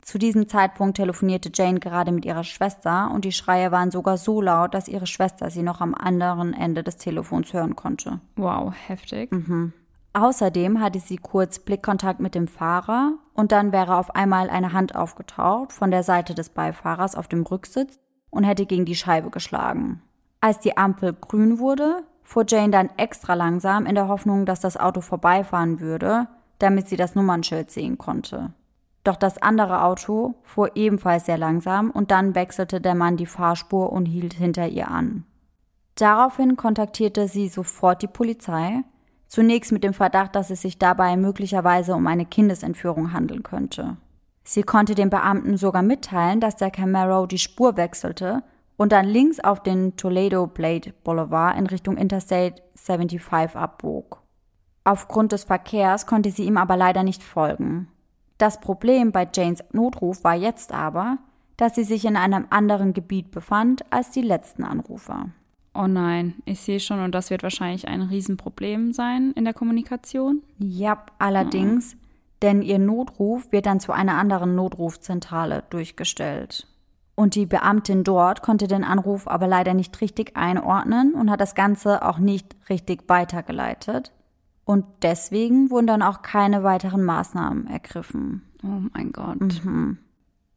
[0.02, 4.40] Zu diesem Zeitpunkt telefonierte Jane gerade mit ihrer Schwester und die Schreie waren sogar so
[4.40, 8.20] laut, dass ihre Schwester sie noch am anderen Ende des Telefons hören konnte.
[8.36, 9.30] Wow, heftig.
[9.30, 9.72] Mhm.
[10.14, 14.94] Außerdem hatte sie kurz Blickkontakt mit dem Fahrer und dann wäre auf einmal eine Hand
[14.94, 17.98] aufgetaucht von der Seite des Beifahrers auf dem Rücksitz
[18.30, 20.02] und hätte gegen die Scheibe geschlagen.
[20.40, 24.76] Als die Ampel grün wurde, fuhr Jane dann extra langsam in der Hoffnung, dass das
[24.76, 28.52] Auto vorbeifahren würde, damit sie das Nummernschild sehen konnte.
[29.04, 33.92] Doch das andere Auto fuhr ebenfalls sehr langsam und dann wechselte der Mann die Fahrspur
[33.92, 35.24] und hielt hinter ihr an.
[35.96, 38.82] Daraufhin kontaktierte sie sofort die Polizei,
[39.32, 43.96] zunächst mit dem Verdacht, dass es sich dabei möglicherweise um eine Kindesentführung handeln könnte.
[44.44, 48.42] Sie konnte dem Beamten sogar mitteilen, dass der Camaro die Spur wechselte
[48.76, 54.20] und dann links auf den Toledo Blade Boulevard in Richtung Interstate 75 abbog.
[54.84, 57.88] Aufgrund des Verkehrs konnte sie ihm aber leider nicht folgen.
[58.36, 61.16] Das Problem bei Janes Notruf war jetzt aber,
[61.56, 65.30] dass sie sich in einem anderen Gebiet befand als die letzten Anrufer.
[65.74, 70.42] Oh nein, ich sehe schon, und das wird wahrscheinlich ein Riesenproblem sein in der Kommunikation.
[70.58, 72.06] Ja, allerdings, oh.
[72.42, 76.66] denn ihr Notruf wird dann zu einer anderen Notrufzentrale durchgestellt.
[77.14, 81.54] Und die Beamtin dort konnte den Anruf aber leider nicht richtig einordnen und hat das
[81.54, 84.12] Ganze auch nicht richtig weitergeleitet.
[84.64, 88.42] Und deswegen wurden dann auch keine weiteren Maßnahmen ergriffen.
[88.62, 89.64] Oh mein Gott.
[89.64, 89.98] Mhm.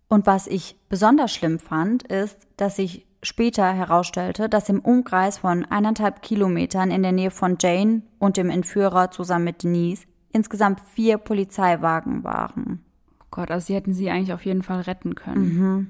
[0.08, 5.66] Und was ich besonders schlimm fand, ist, dass sich später herausstellte, dass im Umkreis von
[5.66, 11.18] eineinhalb Kilometern in der Nähe von Jane und dem Entführer zusammen mit Denise insgesamt vier
[11.18, 12.84] Polizeiwagen waren.
[13.22, 15.44] Oh Gott, also sie hätten sie eigentlich auf jeden Fall retten können.
[15.44, 15.88] Mhm.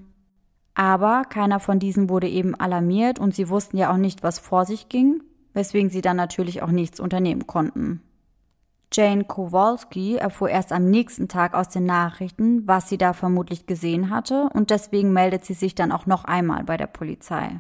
[0.76, 4.66] Aber keiner von diesen wurde eben alarmiert und sie wussten ja auch nicht, was vor
[4.66, 8.02] sich ging, weswegen sie dann natürlich auch nichts unternehmen konnten.
[8.96, 14.10] Jane Kowalski erfuhr erst am nächsten Tag aus den Nachrichten, was sie da vermutlich gesehen
[14.10, 17.60] hatte, und deswegen meldet sie sich dann auch noch einmal bei der Polizei.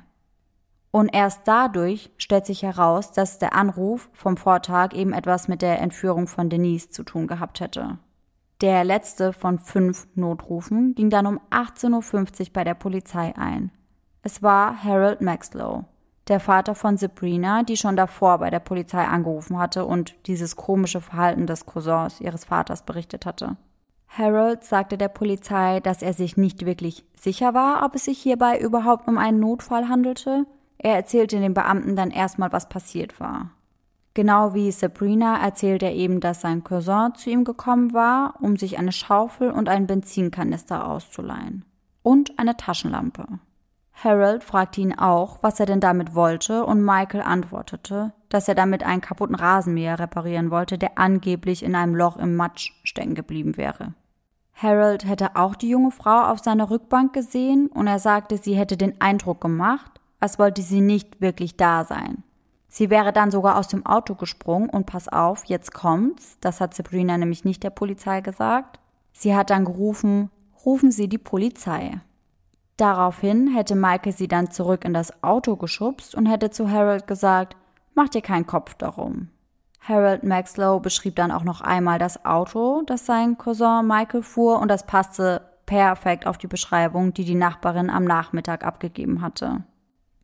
[0.92, 5.82] Und erst dadurch stellt sich heraus, dass der Anruf vom Vortag eben etwas mit der
[5.82, 8.00] Entführung von Denise zu tun gehabt hätte.
[8.62, 13.72] Der letzte von fünf Notrufen ging dann um 18.50 Uhr bei der Polizei ein.
[14.22, 15.84] Es war Harold Maxlow,
[16.28, 21.02] der Vater von Sabrina, die schon davor bei der Polizei angerufen hatte und dieses komische
[21.02, 23.58] Verhalten des Cousins ihres Vaters berichtet hatte.
[24.08, 28.60] Harold sagte der Polizei, dass er sich nicht wirklich sicher war, ob es sich hierbei
[28.60, 30.46] überhaupt um einen Notfall handelte.
[30.78, 33.52] Er erzählte den Beamten dann erstmal, was passiert war.
[34.14, 38.80] Genau wie Sabrina erzählt er eben, dass sein Cousin zu ihm gekommen war, um sich
[38.80, 41.66] eine Schaufel und einen Benzinkanister auszuleihen.
[42.02, 43.28] Und eine Taschenlampe.
[44.04, 48.84] Harold fragte ihn auch, was er denn damit wollte, und Michael antwortete, dass er damit
[48.84, 53.94] einen kaputten Rasenmäher reparieren wollte, der angeblich in einem Loch im Matsch stecken geblieben wäre.
[54.54, 58.78] Harold hätte auch die junge Frau auf seiner Rückbank gesehen und er sagte, sie hätte
[58.78, 62.24] den Eindruck gemacht, als wollte sie nicht wirklich da sein.
[62.68, 66.38] Sie wäre dann sogar aus dem Auto gesprungen und pass auf, jetzt kommt's.
[66.42, 68.80] Das hat Sabrina nämlich nicht der Polizei gesagt.
[69.14, 70.30] Sie hat dann gerufen,
[70.66, 72.02] rufen Sie die Polizei.
[72.78, 77.56] Daraufhin hätte Maike sie dann zurück in das Auto geschubst und hätte zu Harold gesagt,
[77.94, 79.30] mach dir keinen Kopf darum.
[79.88, 84.68] Harold Maxlow beschrieb dann auch noch einmal das Auto, das sein Cousin Michael fuhr und
[84.68, 89.64] das passte perfekt auf die Beschreibung, die die Nachbarin am Nachmittag abgegeben hatte.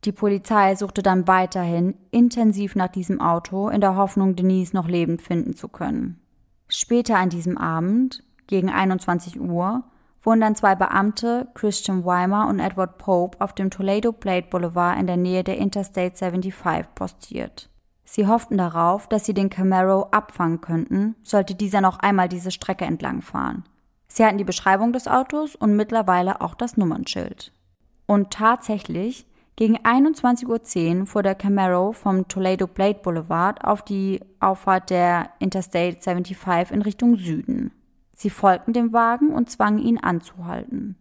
[0.04, 5.22] Die Polizei suchte dann weiterhin intensiv nach diesem Auto in der Hoffnung, Denise noch lebend
[5.22, 6.20] finden zu können.
[6.68, 9.84] Später an diesem Abend, gegen 21 Uhr,
[10.22, 15.06] wurden dann zwei Beamte, Christian Weimer und Edward Pope, auf dem Toledo Blade Boulevard in
[15.06, 17.68] der Nähe der Interstate 75 postiert.
[18.04, 22.84] Sie hofften darauf, dass sie den Camaro abfangen könnten, sollte dieser noch einmal diese Strecke
[22.84, 23.64] entlang fahren.
[24.06, 27.52] Sie hatten die Beschreibung des Autos und mittlerweile auch das Nummernschild.
[28.06, 34.90] Und tatsächlich gegen 21.10 Uhr fuhr der Camaro vom Toledo Blade Boulevard auf die Auffahrt
[34.90, 37.70] der Interstate 75 in Richtung Süden.
[38.22, 40.96] Sie folgten dem Wagen und zwangen ihn anzuhalten.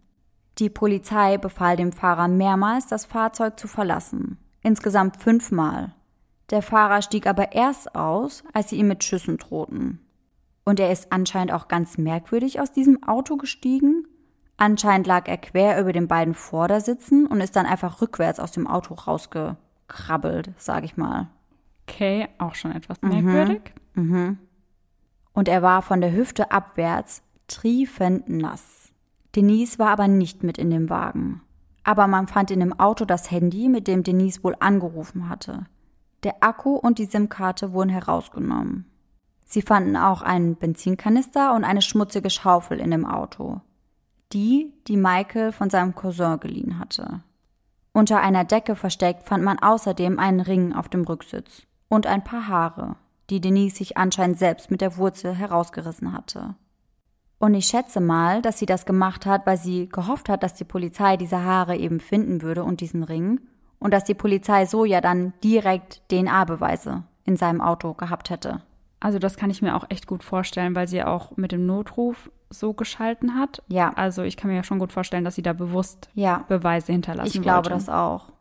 [0.58, 4.38] Die Polizei befahl dem Fahrer mehrmals, das Fahrzeug zu verlassen.
[4.62, 5.94] Insgesamt fünfmal.
[6.50, 10.00] Der Fahrer stieg aber erst aus, als sie ihm mit Schüssen drohten.
[10.66, 14.08] Und er ist anscheinend auch ganz merkwürdig aus diesem Auto gestiegen
[14.62, 18.68] Anscheinend lag er quer über den beiden Vordersitzen und ist dann einfach rückwärts aus dem
[18.68, 21.30] Auto rausgekrabbelt, sag ich mal.
[21.88, 23.74] Okay, auch schon etwas merkwürdig.
[23.96, 24.04] Mhm.
[24.04, 24.38] Mhm.
[25.34, 28.92] Und er war von der Hüfte abwärts triefend nass.
[29.36, 31.42] Denise war aber nicht mit in dem Wagen.
[31.84, 35.66] Aber man fand in dem Auto das Handy, mit dem Denise wohl angerufen hatte.
[36.24, 38.86] Der Akku und die SIM-Karte wurden herausgenommen.
[39.46, 43.62] Sie fanden auch einen Benzinkanister und eine schmutzige Schaufel in dem Auto.
[44.32, 47.22] Die, die Michael von seinem Cousin geliehen hatte.
[47.92, 52.48] Unter einer Decke versteckt fand man außerdem einen Ring auf dem Rücksitz und ein paar
[52.48, 52.96] Haare,
[53.32, 56.56] die Denise sich anscheinend selbst mit der Wurzel herausgerissen hatte.
[57.40, 60.64] Und ich schätze mal, dass sie das gemacht hat, weil sie gehofft hat, dass die
[60.64, 63.40] Polizei diese Haare eben finden würde und diesen Ring
[63.80, 68.62] und dass die Polizei so ja dann direkt DNA-Beweise in seinem Auto gehabt hätte.
[69.00, 72.30] Also das kann ich mir auch echt gut vorstellen, weil sie auch mit dem Notruf
[72.52, 73.64] so geschalten hat.
[73.68, 73.92] Ja.
[73.96, 76.46] Also ich kann mir ja schon gut vorstellen, dass sie da bewusst ja.
[76.48, 77.86] Beweise hinterlassen Ich glaube wollte.
[77.86, 78.32] das auch.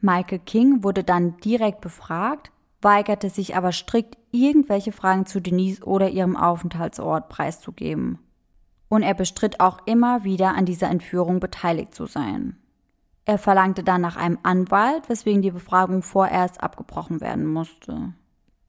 [0.00, 6.08] Michael King wurde dann direkt befragt, weigerte sich aber strikt, irgendwelche Fragen zu Denise oder
[6.10, 8.18] ihrem Aufenthaltsort preiszugeben.
[8.88, 12.56] Und er bestritt auch immer wieder an dieser Entführung beteiligt zu sein.
[13.24, 18.14] Er verlangte dann nach einem Anwalt, weswegen die Befragung vorerst abgebrochen werden musste.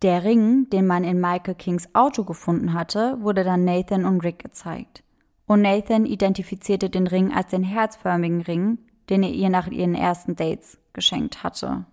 [0.02, 4.40] Der Ring, den man in Michael Kings Auto gefunden hatte, wurde dann Nathan und Rick
[4.40, 5.04] gezeigt.
[5.46, 10.36] Und Nathan identifizierte den Ring als den herzförmigen Ring, den er ihr nach ihren ersten
[10.36, 11.86] Dates geschenkt hatte.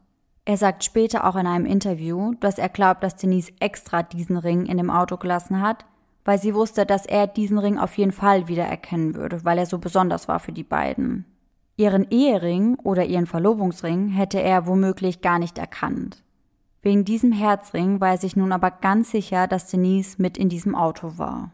[0.47, 4.67] Er sagt später auch in einem Interview, dass er glaubt, dass Denise extra diesen Ring
[4.67, 5.85] in dem Auto gelassen hat,
[6.25, 9.79] weil sie wusste, dass er diesen Ring auf jeden Fall wiedererkennen würde, weil er so
[9.79, 11.25] besonders war für die beiden.
[11.77, 16.23] Ihren Ehering oder ihren Verlobungsring hätte er womöglich gar nicht erkannt.
[16.81, 20.77] Wegen diesem Herzring war er sich nun aber ganz sicher, dass Denise mit in diesem
[20.77, 21.51] Auto war.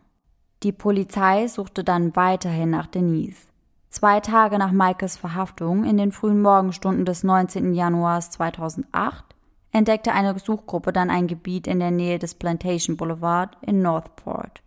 [0.63, 3.52] Die Polizei suchte dann weiterhin nach Denise.
[3.93, 7.75] Zwei Tage nach Maikes Verhaftung in den frühen Morgenstunden des 19.
[7.75, 9.23] Januars 2008
[9.71, 14.63] entdeckte eine Suchgruppe dann ein Gebiet in der Nähe des Plantation Boulevard in Northport.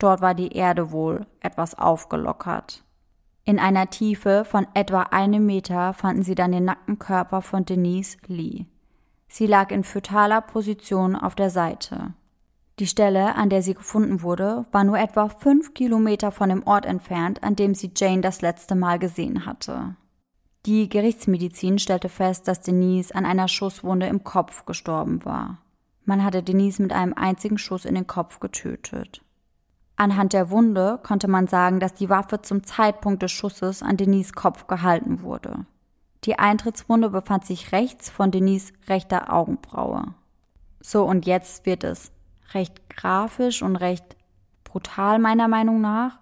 [0.00, 2.82] Dort war die Erde wohl etwas aufgelockert.
[3.44, 8.18] In einer Tiefe von etwa einem Meter fanden sie dann den nackten Körper von Denise
[8.26, 8.66] Lee.
[9.28, 12.12] Sie lag in fötaler Position auf der Seite.
[12.80, 16.86] Die Stelle, an der sie gefunden wurde, war nur etwa fünf Kilometer von dem Ort
[16.86, 19.94] entfernt, an dem sie Jane das letzte Mal gesehen hatte.
[20.66, 25.58] Die Gerichtsmedizin stellte fest, dass Denise an einer Schusswunde im Kopf gestorben war.
[26.04, 29.22] Man hatte Denise mit einem einzigen Schuss in den Kopf getötet.
[29.96, 34.32] Anhand der Wunde konnte man sagen, dass die Waffe zum Zeitpunkt des Schusses an Denise
[34.32, 35.66] Kopf gehalten wurde.
[36.24, 40.14] Die Eintrittswunde befand sich rechts von Denise rechter Augenbraue.
[40.80, 42.10] So, und jetzt wird es
[42.54, 44.16] recht grafisch und recht
[44.64, 46.18] brutal meiner Meinung nach,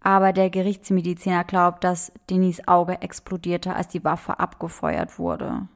[0.00, 5.68] aber der Gerichtsmediziner glaubt, dass Denise Auge explodierte, als die Waffe abgefeuert wurde.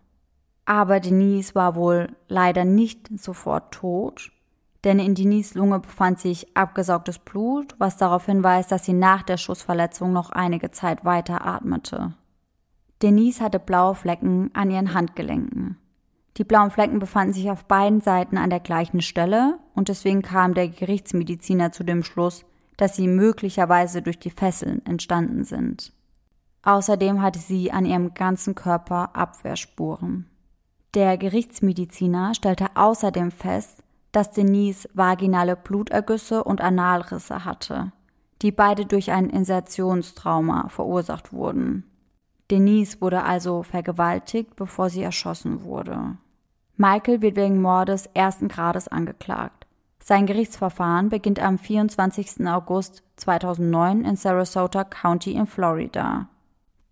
[0.66, 4.30] Aber Denise war wohl leider nicht sofort tot,
[4.84, 9.38] denn in Denise Lunge befand sich abgesaugtes Blut, was darauf hinweist, dass sie nach der
[9.38, 12.12] Schussverletzung noch einige Zeit weiter atmete.
[13.02, 15.78] Denise hatte blaue Flecken an ihren Handgelenken.
[16.38, 20.54] Die blauen Flecken befanden sich auf beiden Seiten an der gleichen Stelle und deswegen kam
[20.54, 22.44] der Gerichtsmediziner zu dem Schluss,
[22.76, 25.92] dass sie möglicherweise durch die Fesseln entstanden sind.
[26.62, 30.26] Außerdem hatte sie an ihrem ganzen Körper Abwehrspuren.
[30.94, 37.90] Der Gerichtsmediziner stellte außerdem fest, dass Denise vaginale Blutergüsse und Analrisse hatte,
[38.42, 41.82] die beide durch ein Insertionstrauma verursacht wurden.
[42.48, 46.16] Denise wurde also vergewaltigt, bevor sie erschossen wurde.
[46.80, 49.66] Michael wird wegen Mordes ersten Grades angeklagt.
[49.98, 52.46] Sein Gerichtsverfahren beginnt am 24.
[52.46, 56.28] August 2009 in Sarasota County in Florida.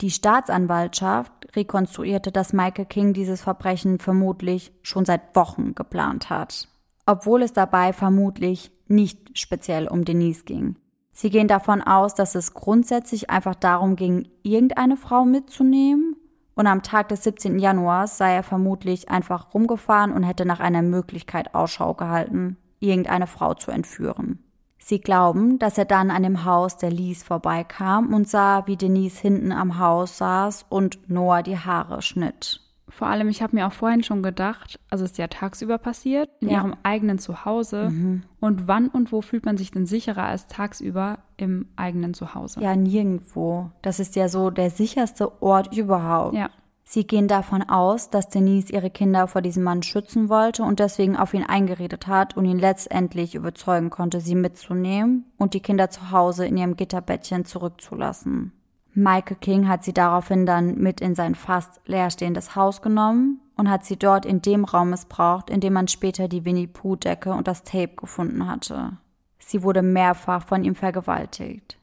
[0.00, 6.66] Die Staatsanwaltschaft rekonstruierte, dass Michael King dieses Verbrechen vermutlich schon seit Wochen geplant hat,
[7.06, 10.74] obwohl es dabei vermutlich nicht speziell um Denise ging.
[11.12, 16.16] Sie gehen davon aus, dass es grundsätzlich einfach darum ging, irgendeine Frau mitzunehmen
[16.56, 17.58] und am Tag des 17.
[17.58, 23.54] Januars sei er vermutlich einfach rumgefahren und hätte nach einer Möglichkeit Ausschau gehalten, irgendeine Frau
[23.54, 24.42] zu entführen.
[24.78, 29.20] Sie glauben, dass er dann an dem Haus der Lies vorbeikam und sah, wie Denise
[29.20, 32.65] hinten am Haus saß und Noah die Haare schnitt.
[32.88, 36.30] Vor allem, ich habe mir auch vorhin schon gedacht, also es ist ja tagsüber passiert,
[36.40, 36.58] in Ja.
[36.58, 37.92] ihrem eigenen Zuhause.
[38.40, 42.60] Und wann und wo fühlt man sich denn sicherer als tagsüber im eigenen Zuhause?
[42.60, 43.70] Ja, nirgendwo.
[43.82, 46.34] Das ist ja so der sicherste Ort überhaupt.
[46.34, 46.48] Ja.
[46.88, 51.16] Sie gehen davon aus, dass Denise ihre Kinder vor diesem Mann schützen wollte und deswegen
[51.16, 56.12] auf ihn eingeredet hat und ihn letztendlich überzeugen konnte, sie mitzunehmen und die Kinder zu
[56.12, 58.52] Hause in ihrem Gitterbettchen zurückzulassen.
[58.96, 63.84] Michael King hat sie daraufhin dann mit in sein fast leerstehendes Haus genommen und hat
[63.84, 67.46] sie dort in dem Raum missbraucht, in dem man später die Winnie Pooh Decke und
[67.46, 68.96] das Tape gefunden hatte.
[69.38, 71.78] Sie wurde mehrfach von ihm vergewaltigt.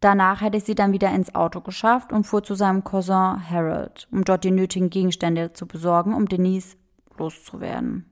[0.00, 4.24] Danach hätte sie dann wieder ins Auto geschafft und fuhr zu seinem Cousin Harold, um
[4.24, 6.76] dort die nötigen Gegenstände zu besorgen, um Denise
[7.18, 8.04] loszuwerden.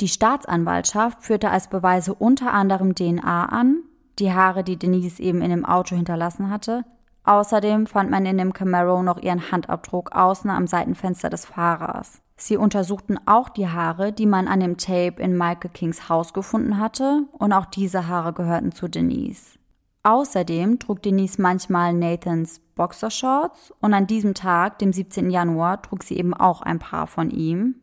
[0.00, 3.82] Die Staatsanwaltschaft führte als Beweise unter anderem DNA an,
[4.20, 6.84] die Haare, die Denise eben in dem Auto hinterlassen hatte.
[7.26, 12.22] Außerdem fand man in dem Camaro noch ihren Handabdruck außen am Seitenfenster des Fahrers.
[12.36, 16.78] Sie untersuchten auch die Haare, die man an dem Tape in Michael Kings Haus gefunden
[16.78, 19.58] hatte, und auch diese Haare gehörten zu Denise.
[20.04, 25.30] Außerdem trug Denise manchmal Nathans Boxershorts und an diesem Tag, dem 17.
[25.30, 27.76] Januar, trug sie eben auch ein paar von ihm.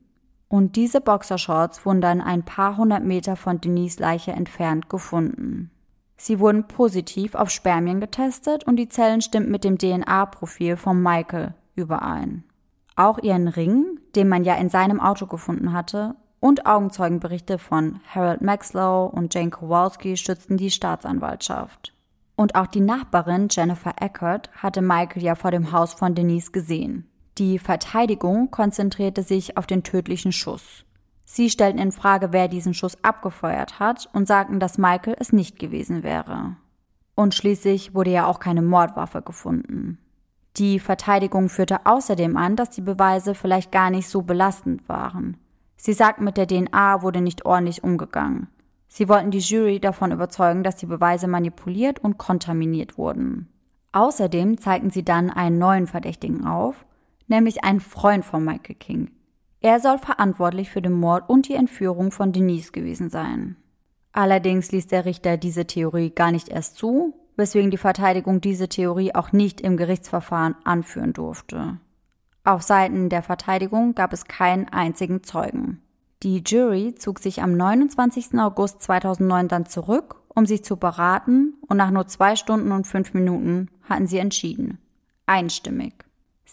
[0.48, 5.73] Und diese Boxershorts wurden dann ein paar hundert Meter von Denise Leiche entfernt gefunden.
[6.18, 11.54] Sie wurden positiv auf Spermien getestet und die Zellen stimmten mit dem DNA-Profil von Michael
[11.76, 12.44] überein.
[12.96, 18.42] Auch ihren Ring, den man ja in seinem Auto gefunden hatte, und Augenzeugenberichte von Harold
[18.42, 21.94] Maxlow und Jane Kowalski stützten die Staatsanwaltschaft.
[22.36, 27.08] Und auch die Nachbarin Jennifer Eckert hatte Michael ja vor dem Haus von Denise gesehen.
[27.38, 30.84] Die Verteidigung konzentrierte sich auf den tödlichen Schuss.
[31.36, 35.58] Sie stellten in Frage, wer diesen Schuss abgefeuert hat und sagten, dass Michael es nicht
[35.58, 36.58] gewesen wäre.
[37.16, 39.98] Und schließlich wurde ja auch keine Mordwaffe gefunden.
[40.58, 45.38] Die Verteidigung führte außerdem an, dass die Beweise vielleicht gar nicht so belastend waren.
[45.76, 48.46] Sie sagten, mit der DNA wurde nicht ordentlich umgegangen.
[48.88, 53.50] Sie wollten die Jury davon überzeugen, dass die Beweise manipuliert und kontaminiert wurden.
[53.92, 56.86] Außerdem zeigten sie dann einen neuen Verdächtigen auf,
[57.26, 59.10] nämlich einen Freund von Michael King.
[59.64, 63.56] Er soll verantwortlich für den Mord und die Entführung von Denise gewesen sein.
[64.12, 69.16] Allerdings ließ der Richter diese Theorie gar nicht erst zu, weswegen die Verteidigung diese Theorie
[69.16, 71.80] auch nicht im Gerichtsverfahren anführen durfte.
[72.44, 75.82] Auf Seiten der Verteidigung gab es keinen einzigen Zeugen.
[76.24, 78.38] Die Jury zog sich am 29.
[78.40, 83.14] August 2009 dann zurück, um sich zu beraten, und nach nur zwei Stunden und fünf
[83.14, 84.78] Minuten hatten sie entschieden.
[85.26, 85.94] Einstimmig.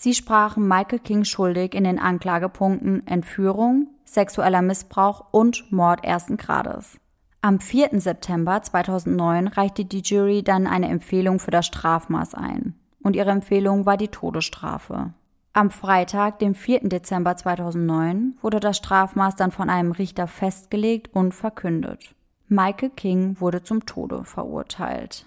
[0.02, 6.96] Sie sprachen Michael King schuldig in den Anklagepunkten Entführung, sexueller Missbrauch und Mord ersten Grades.
[7.42, 8.00] Am 4.
[8.00, 12.76] September 2009 reichte die Jury dann eine Empfehlung für das Strafmaß ein.
[13.02, 15.12] Und ihre Empfehlung war die Todesstrafe.
[15.52, 16.88] Am Freitag, dem 4.
[16.88, 22.14] Dezember 2009, wurde das Strafmaß dann von einem Richter festgelegt und verkündet.
[22.48, 25.26] Michael King wurde zum Tode verurteilt.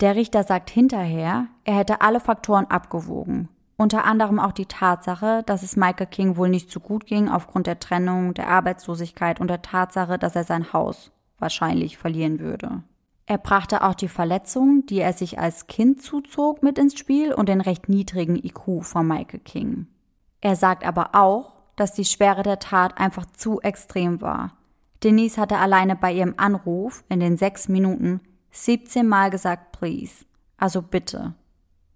[0.00, 3.48] Der Richter sagt hinterher, er hätte alle Faktoren abgewogen,
[3.80, 7.66] unter anderem auch die Tatsache, dass es Michael King wohl nicht so gut ging aufgrund
[7.66, 12.82] der Trennung, der Arbeitslosigkeit und der Tatsache, dass er sein Haus wahrscheinlich verlieren würde.
[13.24, 17.48] Er brachte auch die Verletzung, die er sich als Kind zuzog, mit ins Spiel und
[17.48, 19.86] den recht niedrigen IQ von Michael King.
[20.42, 24.58] Er sagt aber auch, dass die Schwere der Tat einfach zu extrem war.
[25.02, 30.26] Denise hatte alleine bei ihrem Anruf in den sechs Minuten 17 Mal gesagt, please,
[30.58, 31.32] also bitte.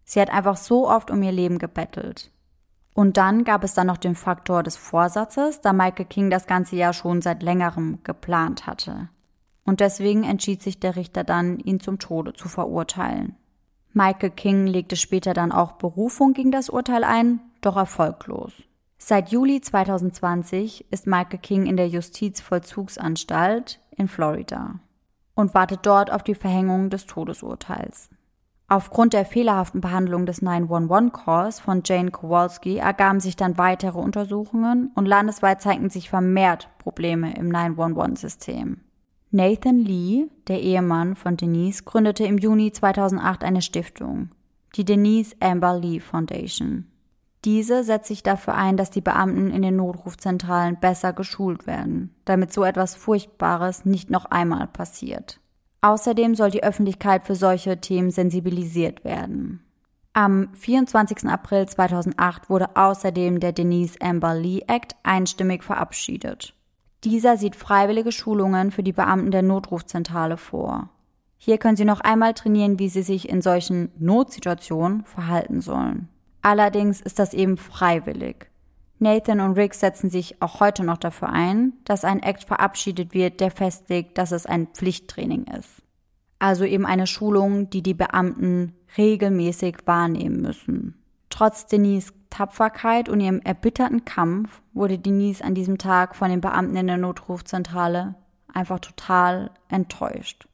[0.05, 2.31] Sie hat einfach so oft um ihr Leben gebettelt.
[2.95, 6.77] Und dann gab es dann noch den Faktor des Vorsatzes, da Michael King das ganze
[6.77, 9.09] Jahr schon seit längerem geplant hatte
[9.65, 13.37] und deswegen entschied sich der Richter dann, ihn zum Tode zu verurteilen.
[13.93, 18.53] Michael King legte später dann auch Berufung gegen das Urteil ein, doch erfolglos.
[18.99, 24.81] Seit Juli 2020 ist Michael King in der Justizvollzugsanstalt in Florida
[25.35, 28.11] und wartet dort auf die Verhängung des Todesurteils.
[28.67, 35.07] Aufgrund der fehlerhaften Behandlung des 911-Calls von Jane Kowalski ergaben sich dann weitere Untersuchungen und
[35.07, 38.81] landesweit zeigten sich vermehrt Probleme im 911-System.
[39.31, 44.31] Nathan Lee, der Ehemann von Denise, gründete im Juni 2008 eine Stiftung,
[44.77, 46.87] die Denise Amber Lee Foundation.
[47.45, 52.53] Diese setzt sich dafür ein, dass die Beamten in den Notrufzentralen besser geschult werden, damit
[52.53, 55.41] so etwas Furchtbares nicht noch einmal passiert.
[55.85, 59.61] Außerdem soll die Öffentlichkeit für solche Themen sensibilisiert werden.
[60.15, 61.29] Am 24.
[61.29, 66.55] April 2008 wurde außerdem der Denise Amber Lee Act einstimmig verabschiedet.
[67.05, 70.89] Dieser sieht freiwillige Schulungen für die Beamten der Notrufzentrale vor.
[71.37, 76.09] Hier können Sie noch einmal trainieren, wie Sie sich in solchen Notsituationen verhalten sollen.
[76.41, 78.47] Allerdings ist das eben freiwillig.
[78.99, 83.41] Nathan und Rick setzen sich auch heute noch dafür ein, dass ein Act verabschiedet wird,
[83.41, 85.84] der festlegt, dass es ein Pflichttraining ist.
[86.45, 91.03] Also eben eine Schulung, die die Beamten regelmäßig wahrnehmen müssen.
[91.31, 96.77] Trotz Denise Tapferkeit und ihrem erbitterten Kampf wurde Denise an diesem Tag von den Beamten
[96.77, 98.17] in der Notrufzentrale
[98.53, 100.47] einfach total enttäuscht.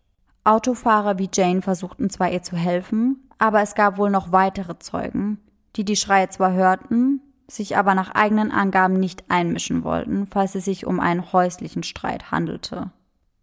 [0.45, 5.41] Autofahrer wie Jane versuchten zwar ihr zu helfen, aber es gab wohl noch weitere Zeugen,
[5.75, 10.67] die die Schreie zwar hörten, sich aber nach eigenen Angaben nicht einmischen wollten, falls es
[10.67, 12.93] sich um einen häuslichen Streit handelte.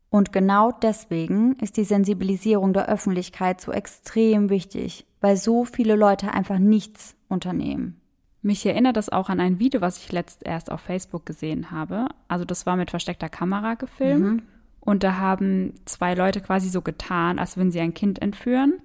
[0.09, 6.33] Und genau deswegen ist die Sensibilisierung der Öffentlichkeit so extrem wichtig, weil so viele Leute
[6.33, 7.99] einfach nichts unternehmen.
[8.41, 12.07] Mich erinnert das auch an ein Video, was ich letzt erst auf Facebook gesehen habe.
[12.29, 14.23] Also das war mit versteckter Kamera gefilmt.
[14.23, 14.41] Mhm.
[14.79, 18.75] Und da haben zwei Leute quasi so getan, als würden sie ein Kind entführen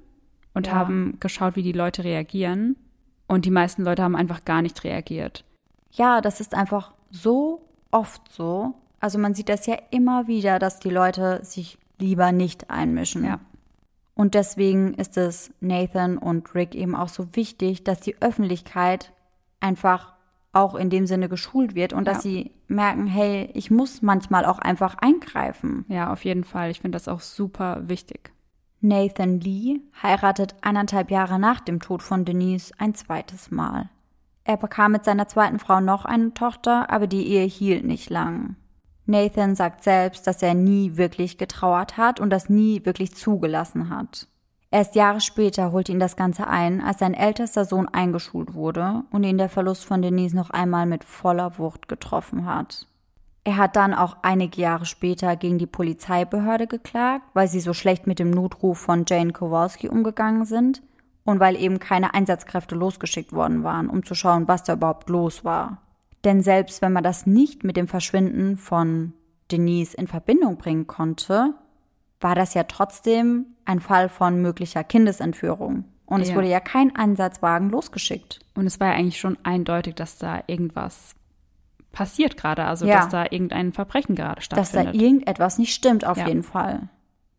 [0.53, 0.73] und ja.
[0.73, 2.77] haben geschaut, wie die Leute reagieren.
[3.29, 5.45] Und die meisten Leute haben einfach gar nicht reagiert.
[5.93, 8.75] Ja, das ist einfach so oft so.
[9.03, 13.25] Also man sieht das ja immer wieder, dass die Leute sich lieber nicht einmischen.
[13.25, 13.41] Ja.
[14.15, 19.13] Und deswegen ist es Nathan und Rick eben auch so wichtig, dass die Öffentlichkeit
[19.59, 20.13] einfach
[20.53, 22.13] auch in dem Sinne geschult wird und ja.
[22.13, 25.85] dass sie merken, hey, ich muss manchmal auch einfach eingreifen.
[25.89, 26.71] Ja, auf jeden Fall.
[26.71, 28.31] Ich finde das auch super wichtig.
[28.81, 33.91] Nathan Lee heiratet eineinhalb Jahre nach dem Tod von Denise ein zweites Mal.
[34.45, 38.55] Er bekam mit seiner zweiten Frau noch eine Tochter, aber die Ehe hielt nicht lang.
[39.07, 44.29] Nathan sagt selbst, dass er nie wirklich getrauert hat und das nie wirklich zugelassen hat.
[44.71, 49.23] Erst Jahre später holte ihn das Ganze ein, als sein ältester Sohn eingeschult wurde und
[49.23, 52.87] ihn der Verlust von Denise noch einmal mit voller Wucht getroffen hat.
[53.45, 58.07] Er hat dann auch einige Jahre später gegen die Polizeibehörde geklagt, weil sie so schlecht
[58.07, 60.81] mit dem Notruf von Jane Kowalski umgegangen sind
[61.25, 65.45] und weil eben keine Einsatzkräfte losgeschickt worden waren, um zu schauen, was da überhaupt los
[65.45, 65.82] war.
[66.25, 69.13] Denn selbst wenn man das nicht mit dem Verschwinden von
[69.51, 71.55] Denise in Verbindung bringen konnte,
[72.21, 75.85] war das ja trotzdem ein Fall von möglicher Kindesentführung.
[76.07, 76.29] Und ja.
[76.29, 78.41] es wurde ja kein Einsatzwagen losgeschickt.
[78.55, 81.15] Und es war ja eigentlich schon eindeutig, dass da irgendwas
[81.91, 82.99] passiert gerade, also ja.
[82.99, 84.95] dass da irgendein Verbrechen gerade stattfindet.
[84.95, 86.29] Dass da irgendetwas nicht stimmt, auf ja.
[86.29, 86.89] jeden Fall.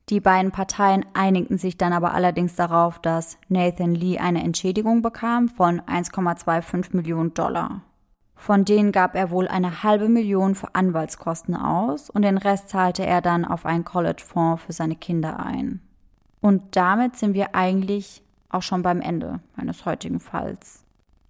[0.09, 5.47] Die beiden Parteien einigten sich dann aber allerdings darauf, dass Nathan Lee eine Entschädigung bekam
[5.47, 7.81] von 1,25 Millionen Dollar.
[8.43, 13.05] Von denen gab er wohl eine halbe Million für Anwaltskosten aus und den Rest zahlte
[13.05, 15.79] er dann auf einen College-Fonds für seine Kinder ein.
[16.41, 20.83] Und damit sind wir eigentlich auch schon beim Ende meines heutigen Falls.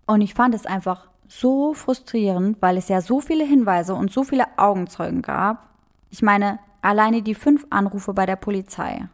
[0.07, 4.23] Und ich fand es einfach so frustrierend, weil es ja so viele Hinweise und so
[4.23, 5.69] viele Augenzeugen gab.
[6.09, 9.07] Ich meine, alleine die fünf Anrufe bei der Polizei.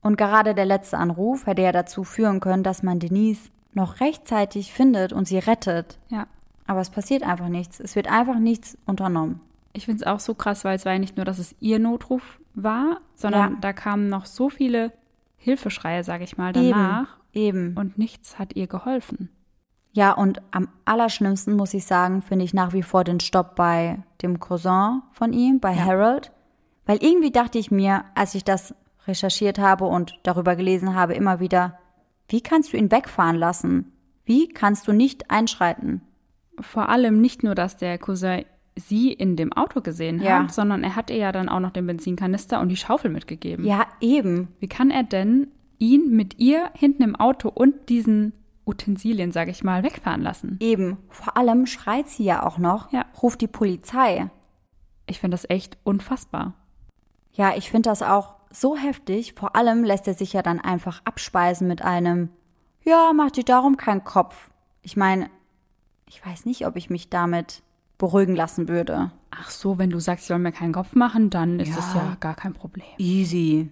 [0.00, 4.72] Und gerade der letzte Anruf hätte ja dazu führen können, dass man Denise noch rechtzeitig
[4.72, 5.98] findet und sie rettet.
[6.08, 6.26] Ja.
[6.66, 7.80] Aber es passiert einfach nichts.
[7.80, 9.40] Es wird einfach nichts unternommen.
[9.72, 11.78] Ich finde es auch so krass, weil es war ja nicht nur, dass es ihr
[11.78, 13.58] Notruf war, sondern ja.
[13.60, 14.92] da kamen noch so viele
[15.36, 17.18] Hilfeschreie, sage ich mal, danach.
[17.32, 17.76] Eben, eben.
[17.76, 19.30] Und nichts hat ihr geholfen.
[19.92, 24.02] Ja, und am allerschlimmsten muss ich sagen, finde ich nach wie vor den Stopp bei
[24.22, 25.84] dem Cousin von ihm, bei ja.
[25.84, 26.32] Harold.
[26.86, 28.74] Weil irgendwie dachte ich mir, als ich das
[29.06, 31.78] recherchiert habe und darüber gelesen habe, immer wieder,
[32.28, 33.92] wie kannst du ihn wegfahren lassen?
[34.24, 36.02] Wie kannst du nicht einschreiten?
[36.60, 38.44] Vor allem nicht nur, dass der Cousin
[38.76, 40.48] sie in dem Auto gesehen hat, ja.
[40.48, 43.64] sondern er hat ihr ja dann auch noch den Benzinkanister und die Schaufel mitgegeben.
[43.64, 44.48] Ja, eben.
[44.58, 45.48] Wie kann er denn
[45.78, 48.32] ihn mit ihr hinten im Auto und diesen
[48.66, 50.56] Utensilien, sage ich mal, wegfahren lassen?
[50.60, 50.98] Eben.
[51.08, 53.04] Vor allem schreit sie ja auch noch, ja.
[53.22, 54.30] ruft die Polizei.
[55.06, 56.54] Ich finde das echt unfassbar.
[57.32, 59.34] Ja, ich finde das auch so heftig.
[59.34, 62.30] Vor allem lässt er sich ja dann einfach abspeisen mit einem,
[62.82, 64.50] ja, mach dir darum keinen Kopf.
[64.82, 65.28] Ich meine,
[66.06, 67.62] ich weiß nicht, ob ich mich damit
[67.98, 69.10] beruhigen lassen würde.
[69.30, 71.94] Ach so, wenn du sagst, ich soll mir keinen Kopf machen, dann ist ja, es
[71.94, 72.86] ja gar kein Problem.
[72.98, 73.70] Easy.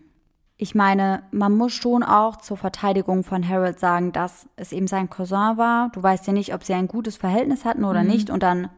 [0.56, 5.10] Ich meine, man muss schon auch zur Verteidigung von Harold sagen, dass es eben sein
[5.10, 5.90] Cousin war.
[5.90, 8.08] Du weißt ja nicht, ob sie ein gutes Verhältnis hatten oder mhm.
[8.10, 8.68] nicht und dann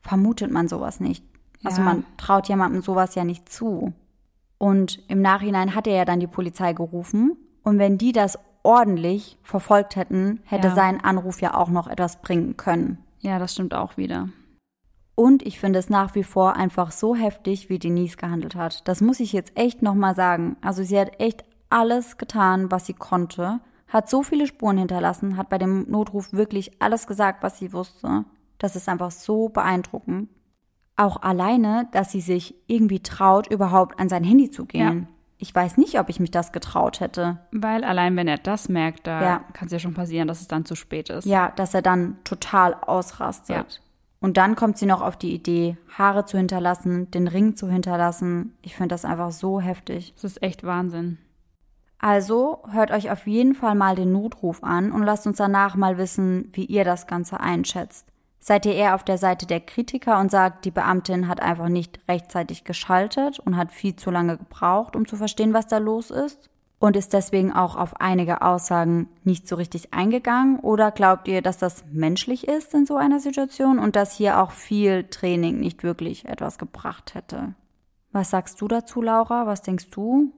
[0.00, 1.24] vermutet man sowas nicht.
[1.64, 1.84] Also ja.
[1.84, 3.92] man traut jemandem sowas ja nicht zu.
[4.58, 7.36] Und im Nachhinein hat er ja dann die Polizei gerufen.
[7.62, 10.74] Und wenn die das ordentlich verfolgt hätten, hätte ja.
[10.74, 12.98] sein Anruf ja auch noch etwas bringen können.
[13.20, 14.28] Ja, das stimmt auch wieder.
[15.14, 18.86] Und ich finde es nach wie vor einfach so heftig, wie Denise gehandelt hat.
[18.88, 20.56] Das muss ich jetzt echt nochmal sagen.
[20.60, 25.50] Also sie hat echt alles getan, was sie konnte, hat so viele Spuren hinterlassen, hat
[25.50, 28.24] bei dem Notruf wirklich alles gesagt, was sie wusste.
[28.58, 30.30] Das ist einfach so beeindruckend.
[30.96, 35.06] Auch alleine, dass sie sich irgendwie traut, überhaupt an sein Handy zu gehen.
[35.08, 35.13] Ja
[35.44, 37.36] ich weiß nicht, ob ich mich das getraut hätte.
[37.52, 39.44] Weil allein wenn er das merkt, da ja.
[39.52, 41.26] kann es ja schon passieren, dass es dann zu spät ist.
[41.26, 43.54] Ja, dass er dann total ausrastet.
[43.54, 43.64] Ja.
[44.20, 48.56] Und dann kommt sie noch auf die Idee, Haare zu hinterlassen, den Ring zu hinterlassen.
[48.62, 50.14] Ich finde das einfach so heftig.
[50.14, 51.18] Das ist echt Wahnsinn.
[51.98, 55.98] Also hört euch auf jeden Fall mal den Notruf an und lasst uns danach mal
[55.98, 58.06] wissen, wie ihr das Ganze einschätzt.
[58.46, 61.98] Seid ihr eher auf der Seite der Kritiker und sagt, die Beamtin hat einfach nicht
[62.06, 66.50] rechtzeitig geschaltet und hat viel zu lange gebraucht, um zu verstehen, was da los ist?
[66.78, 70.58] Und ist deswegen auch auf einige Aussagen nicht so richtig eingegangen?
[70.60, 74.50] Oder glaubt ihr, dass das menschlich ist in so einer Situation und dass hier auch
[74.50, 77.54] viel Training nicht wirklich etwas gebracht hätte?
[78.12, 79.46] Was sagst du dazu, Laura?
[79.46, 80.34] Was denkst du?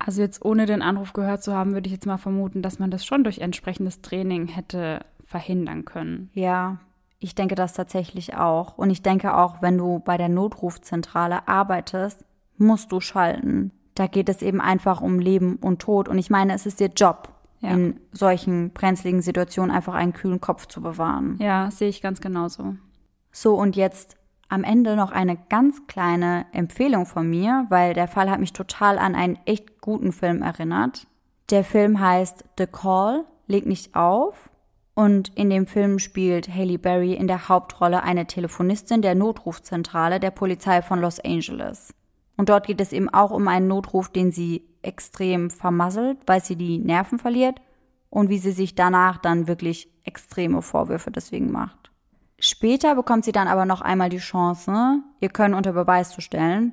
[0.00, 2.90] Also jetzt ohne den Anruf gehört zu haben, würde ich jetzt mal vermuten, dass man
[2.90, 6.30] das schon durch entsprechendes Training hätte verhindern können.
[6.34, 6.78] Ja,
[7.18, 8.76] ich denke das tatsächlich auch.
[8.76, 12.24] Und ich denke auch, wenn du bei der Notrufzentrale arbeitest,
[12.58, 13.72] musst du schalten.
[13.94, 16.08] Da geht es eben einfach um Leben und Tod.
[16.08, 17.70] Und ich meine, es ist ihr Job, ja.
[17.70, 21.36] in solchen brenzligen Situationen einfach einen kühlen Kopf zu bewahren.
[21.40, 22.76] Ja, sehe ich ganz genauso.
[23.32, 24.16] So, und jetzt
[24.48, 28.98] am Ende noch eine ganz kleine Empfehlung von mir, weil der Fall hat mich total
[28.98, 31.06] an einen echt guten Film erinnert.
[31.50, 34.50] Der Film heißt The Call, leg nicht auf.
[34.96, 40.30] Und in dem Film spielt Haley Berry in der Hauptrolle eine Telefonistin der Notrufzentrale der
[40.30, 41.92] Polizei von Los Angeles.
[42.38, 46.56] Und dort geht es eben auch um einen Notruf, den sie extrem vermasselt, weil sie
[46.56, 47.60] die Nerven verliert
[48.08, 51.90] und wie sie sich danach dann wirklich extreme Vorwürfe deswegen macht.
[52.38, 56.72] Später bekommt sie dann aber noch einmal die Chance, ihr Können unter Beweis zu stellen.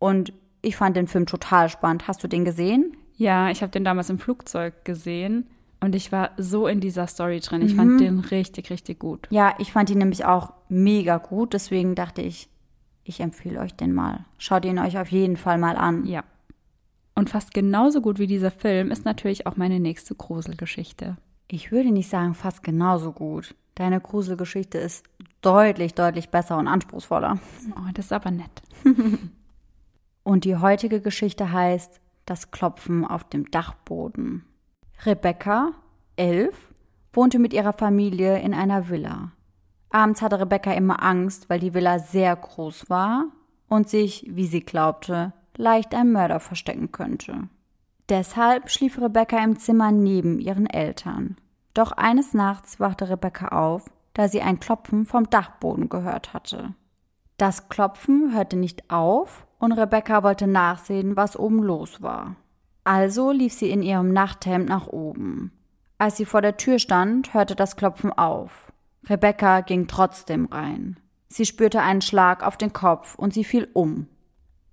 [0.00, 2.08] Und ich fand den Film total spannend.
[2.08, 2.96] Hast du den gesehen?
[3.14, 5.46] Ja, ich habe den damals im Flugzeug gesehen
[5.80, 7.62] und ich war so in dieser Story drin.
[7.62, 7.76] Ich mhm.
[7.76, 9.26] fand den richtig, richtig gut.
[9.30, 11.54] Ja, ich fand ihn nämlich auch mega gut.
[11.54, 12.48] Deswegen dachte ich,
[13.04, 14.26] ich empfehle euch den mal.
[14.36, 16.04] Schaut ihn euch auf jeden Fall mal an.
[16.04, 16.22] Ja.
[17.14, 21.16] Und fast genauso gut wie dieser Film ist natürlich auch meine nächste Gruselgeschichte.
[21.48, 23.54] Ich würde nicht sagen fast genauso gut.
[23.74, 25.06] Deine Gruselgeschichte ist
[25.40, 27.38] deutlich, deutlich besser und anspruchsvoller.
[27.74, 28.62] Oh, das ist aber nett.
[30.22, 34.44] und die heutige Geschichte heißt Das Klopfen auf dem Dachboden.
[35.06, 35.72] Rebecca,
[36.16, 36.74] elf,
[37.14, 39.32] wohnte mit ihrer Familie in einer Villa.
[39.88, 43.24] Abends hatte Rebecca immer Angst, weil die Villa sehr groß war
[43.66, 47.48] und sich, wie sie glaubte, leicht ein Mörder verstecken könnte.
[48.10, 51.36] Deshalb schlief Rebecca im Zimmer neben ihren Eltern.
[51.72, 56.74] Doch eines Nachts wachte Rebecca auf, da sie ein Klopfen vom Dachboden gehört hatte.
[57.38, 62.36] Das Klopfen hörte nicht auf und Rebecca wollte nachsehen, was oben los war.
[62.90, 65.52] Also lief sie in ihrem Nachthemd nach oben.
[65.98, 68.72] Als sie vor der Tür stand, hörte das Klopfen auf.
[69.08, 70.98] Rebecca ging trotzdem rein.
[71.28, 74.08] Sie spürte einen Schlag auf den Kopf und sie fiel um.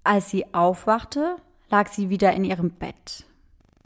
[0.04, 1.36] Als sie aufwachte,
[1.70, 3.28] lag sie wieder in ihrem Bett.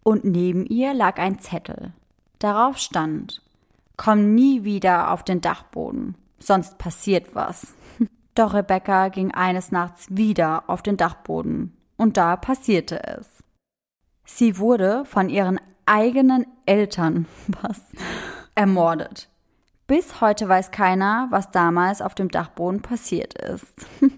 [0.01, 1.91] Und neben ihr lag ein Zettel.
[2.39, 3.41] Darauf stand
[3.97, 7.73] Komm nie wieder auf den Dachboden, sonst passiert was.
[8.35, 13.27] Doch Rebecca ging eines Nachts wieder auf den Dachboden, und da passierte es.
[14.35, 17.27] Sie wurde von ihren eigenen Eltern
[17.61, 17.81] was
[18.55, 19.29] ermordet.
[19.87, 23.73] Bis heute weiß keiner, was damals auf dem Dachboden passiert ist.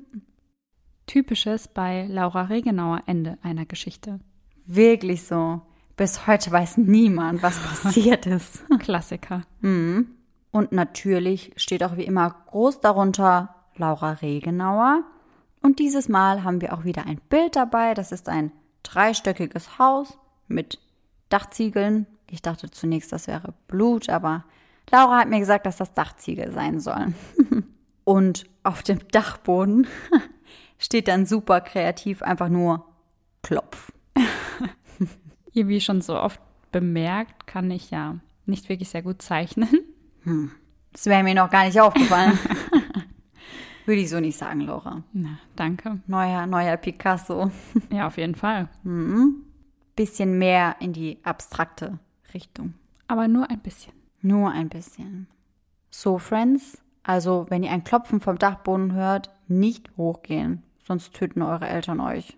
[1.08, 4.20] Typisches bei Laura Regenauer Ende einer Geschichte.
[4.66, 5.62] Wirklich so.
[5.98, 8.64] Bis heute weiß niemand, was passiert ist.
[8.80, 9.42] Klassiker.
[9.62, 10.12] Mhm.
[10.52, 15.04] Und natürlich steht auch wie immer groß darunter Laura Regenauer.
[15.62, 17.96] Und dieses Mal haben wir auch wieder ein Bild dabei.
[17.96, 18.52] Das ist ein
[18.84, 20.18] dreistöckiges Haus
[20.48, 20.80] mit
[21.30, 22.06] Dachziegeln.
[22.30, 24.44] Ich dachte zunächst, das wäre Blut, aber
[24.92, 27.16] Laura hat mir gesagt, dass das Dachziegel sein sollen.
[28.04, 29.88] Und auf dem Dachboden
[30.78, 32.86] steht dann super kreativ einfach nur
[33.42, 33.92] Klopf.
[35.54, 39.80] Wie schon so oft bemerkt, kann ich ja nicht wirklich sehr gut zeichnen.
[40.24, 40.52] Hm.
[40.92, 42.38] Das wäre mir noch gar nicht aufgefallen.
[43.86, 45.04] Würde ich so nicht sagen, Laura.
[45.14, 46.00] Na, danke.
[46.08, 47.52] Neuer, neuer Picasso.
[47.92, 48.70] Ja, auf jeden Fall.
[48.84, 49.44] Mhm.
[49.96, 52.00] Bisschen mehr in die abstrakte
[52.34, 52.74] Richtung.
[53.08, 53.94] Aber nur ein bisschen.
[54.22, 55.28] Nur ein bisschen.
[55.90, 61.68] So, Friends, also wenn ihr ein Klopfen vom Dachboden hört, nicht hochgehen, sonst töten eure
[61.68, 62.38] Eltern euch.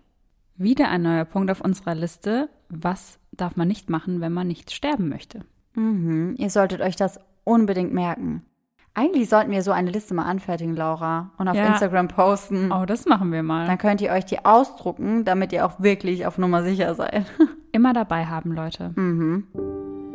[0.56, 2.48] Wieder ein neuer Punkt auf unserer Liste.
[2.68, 5.44] Was darf man nicht machen, wenn man nicht sterben möchte?
[5.74, 8.42] Mhm, ihr solltet euch das unbedingt merken.
[8.98, 11.66] Eigentlich sollten wir so eine Liste mal anfertigen, Laura, und auf ja.
[11.66, 12.72] Instagram posten.
[12.72, 13.66] Oh, das machen wir mal.
[13.66, 17.26] Dann könnt ihr euch die ausdrucken, damit ihr auch wirklich auf Nummer sicher seid.
[17.72, 18.92] Immer dabei haben, Leute.
[18.96, 19.44] Mhm.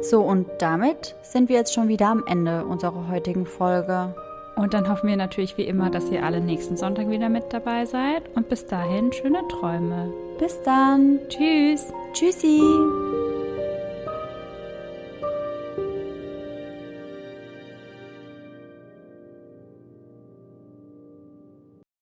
[0.02, 4.16] So, und damit sind wir jetzt schon wieder am Ende unserer heutigen Folge.
[4.56, 7.86] Und dann hoffen wir natürlich wie immer, dass ihr alle nächsten Sonntag wieder mit dabei
[7.86, 8.36] seid.
[8.36, 10.12] Und bis dahin schöne Träume.
[10.40, 11.20] Bis dann.
[11.30, 11.94] Tschüss.
[12.14, 12.62] Tschüssi.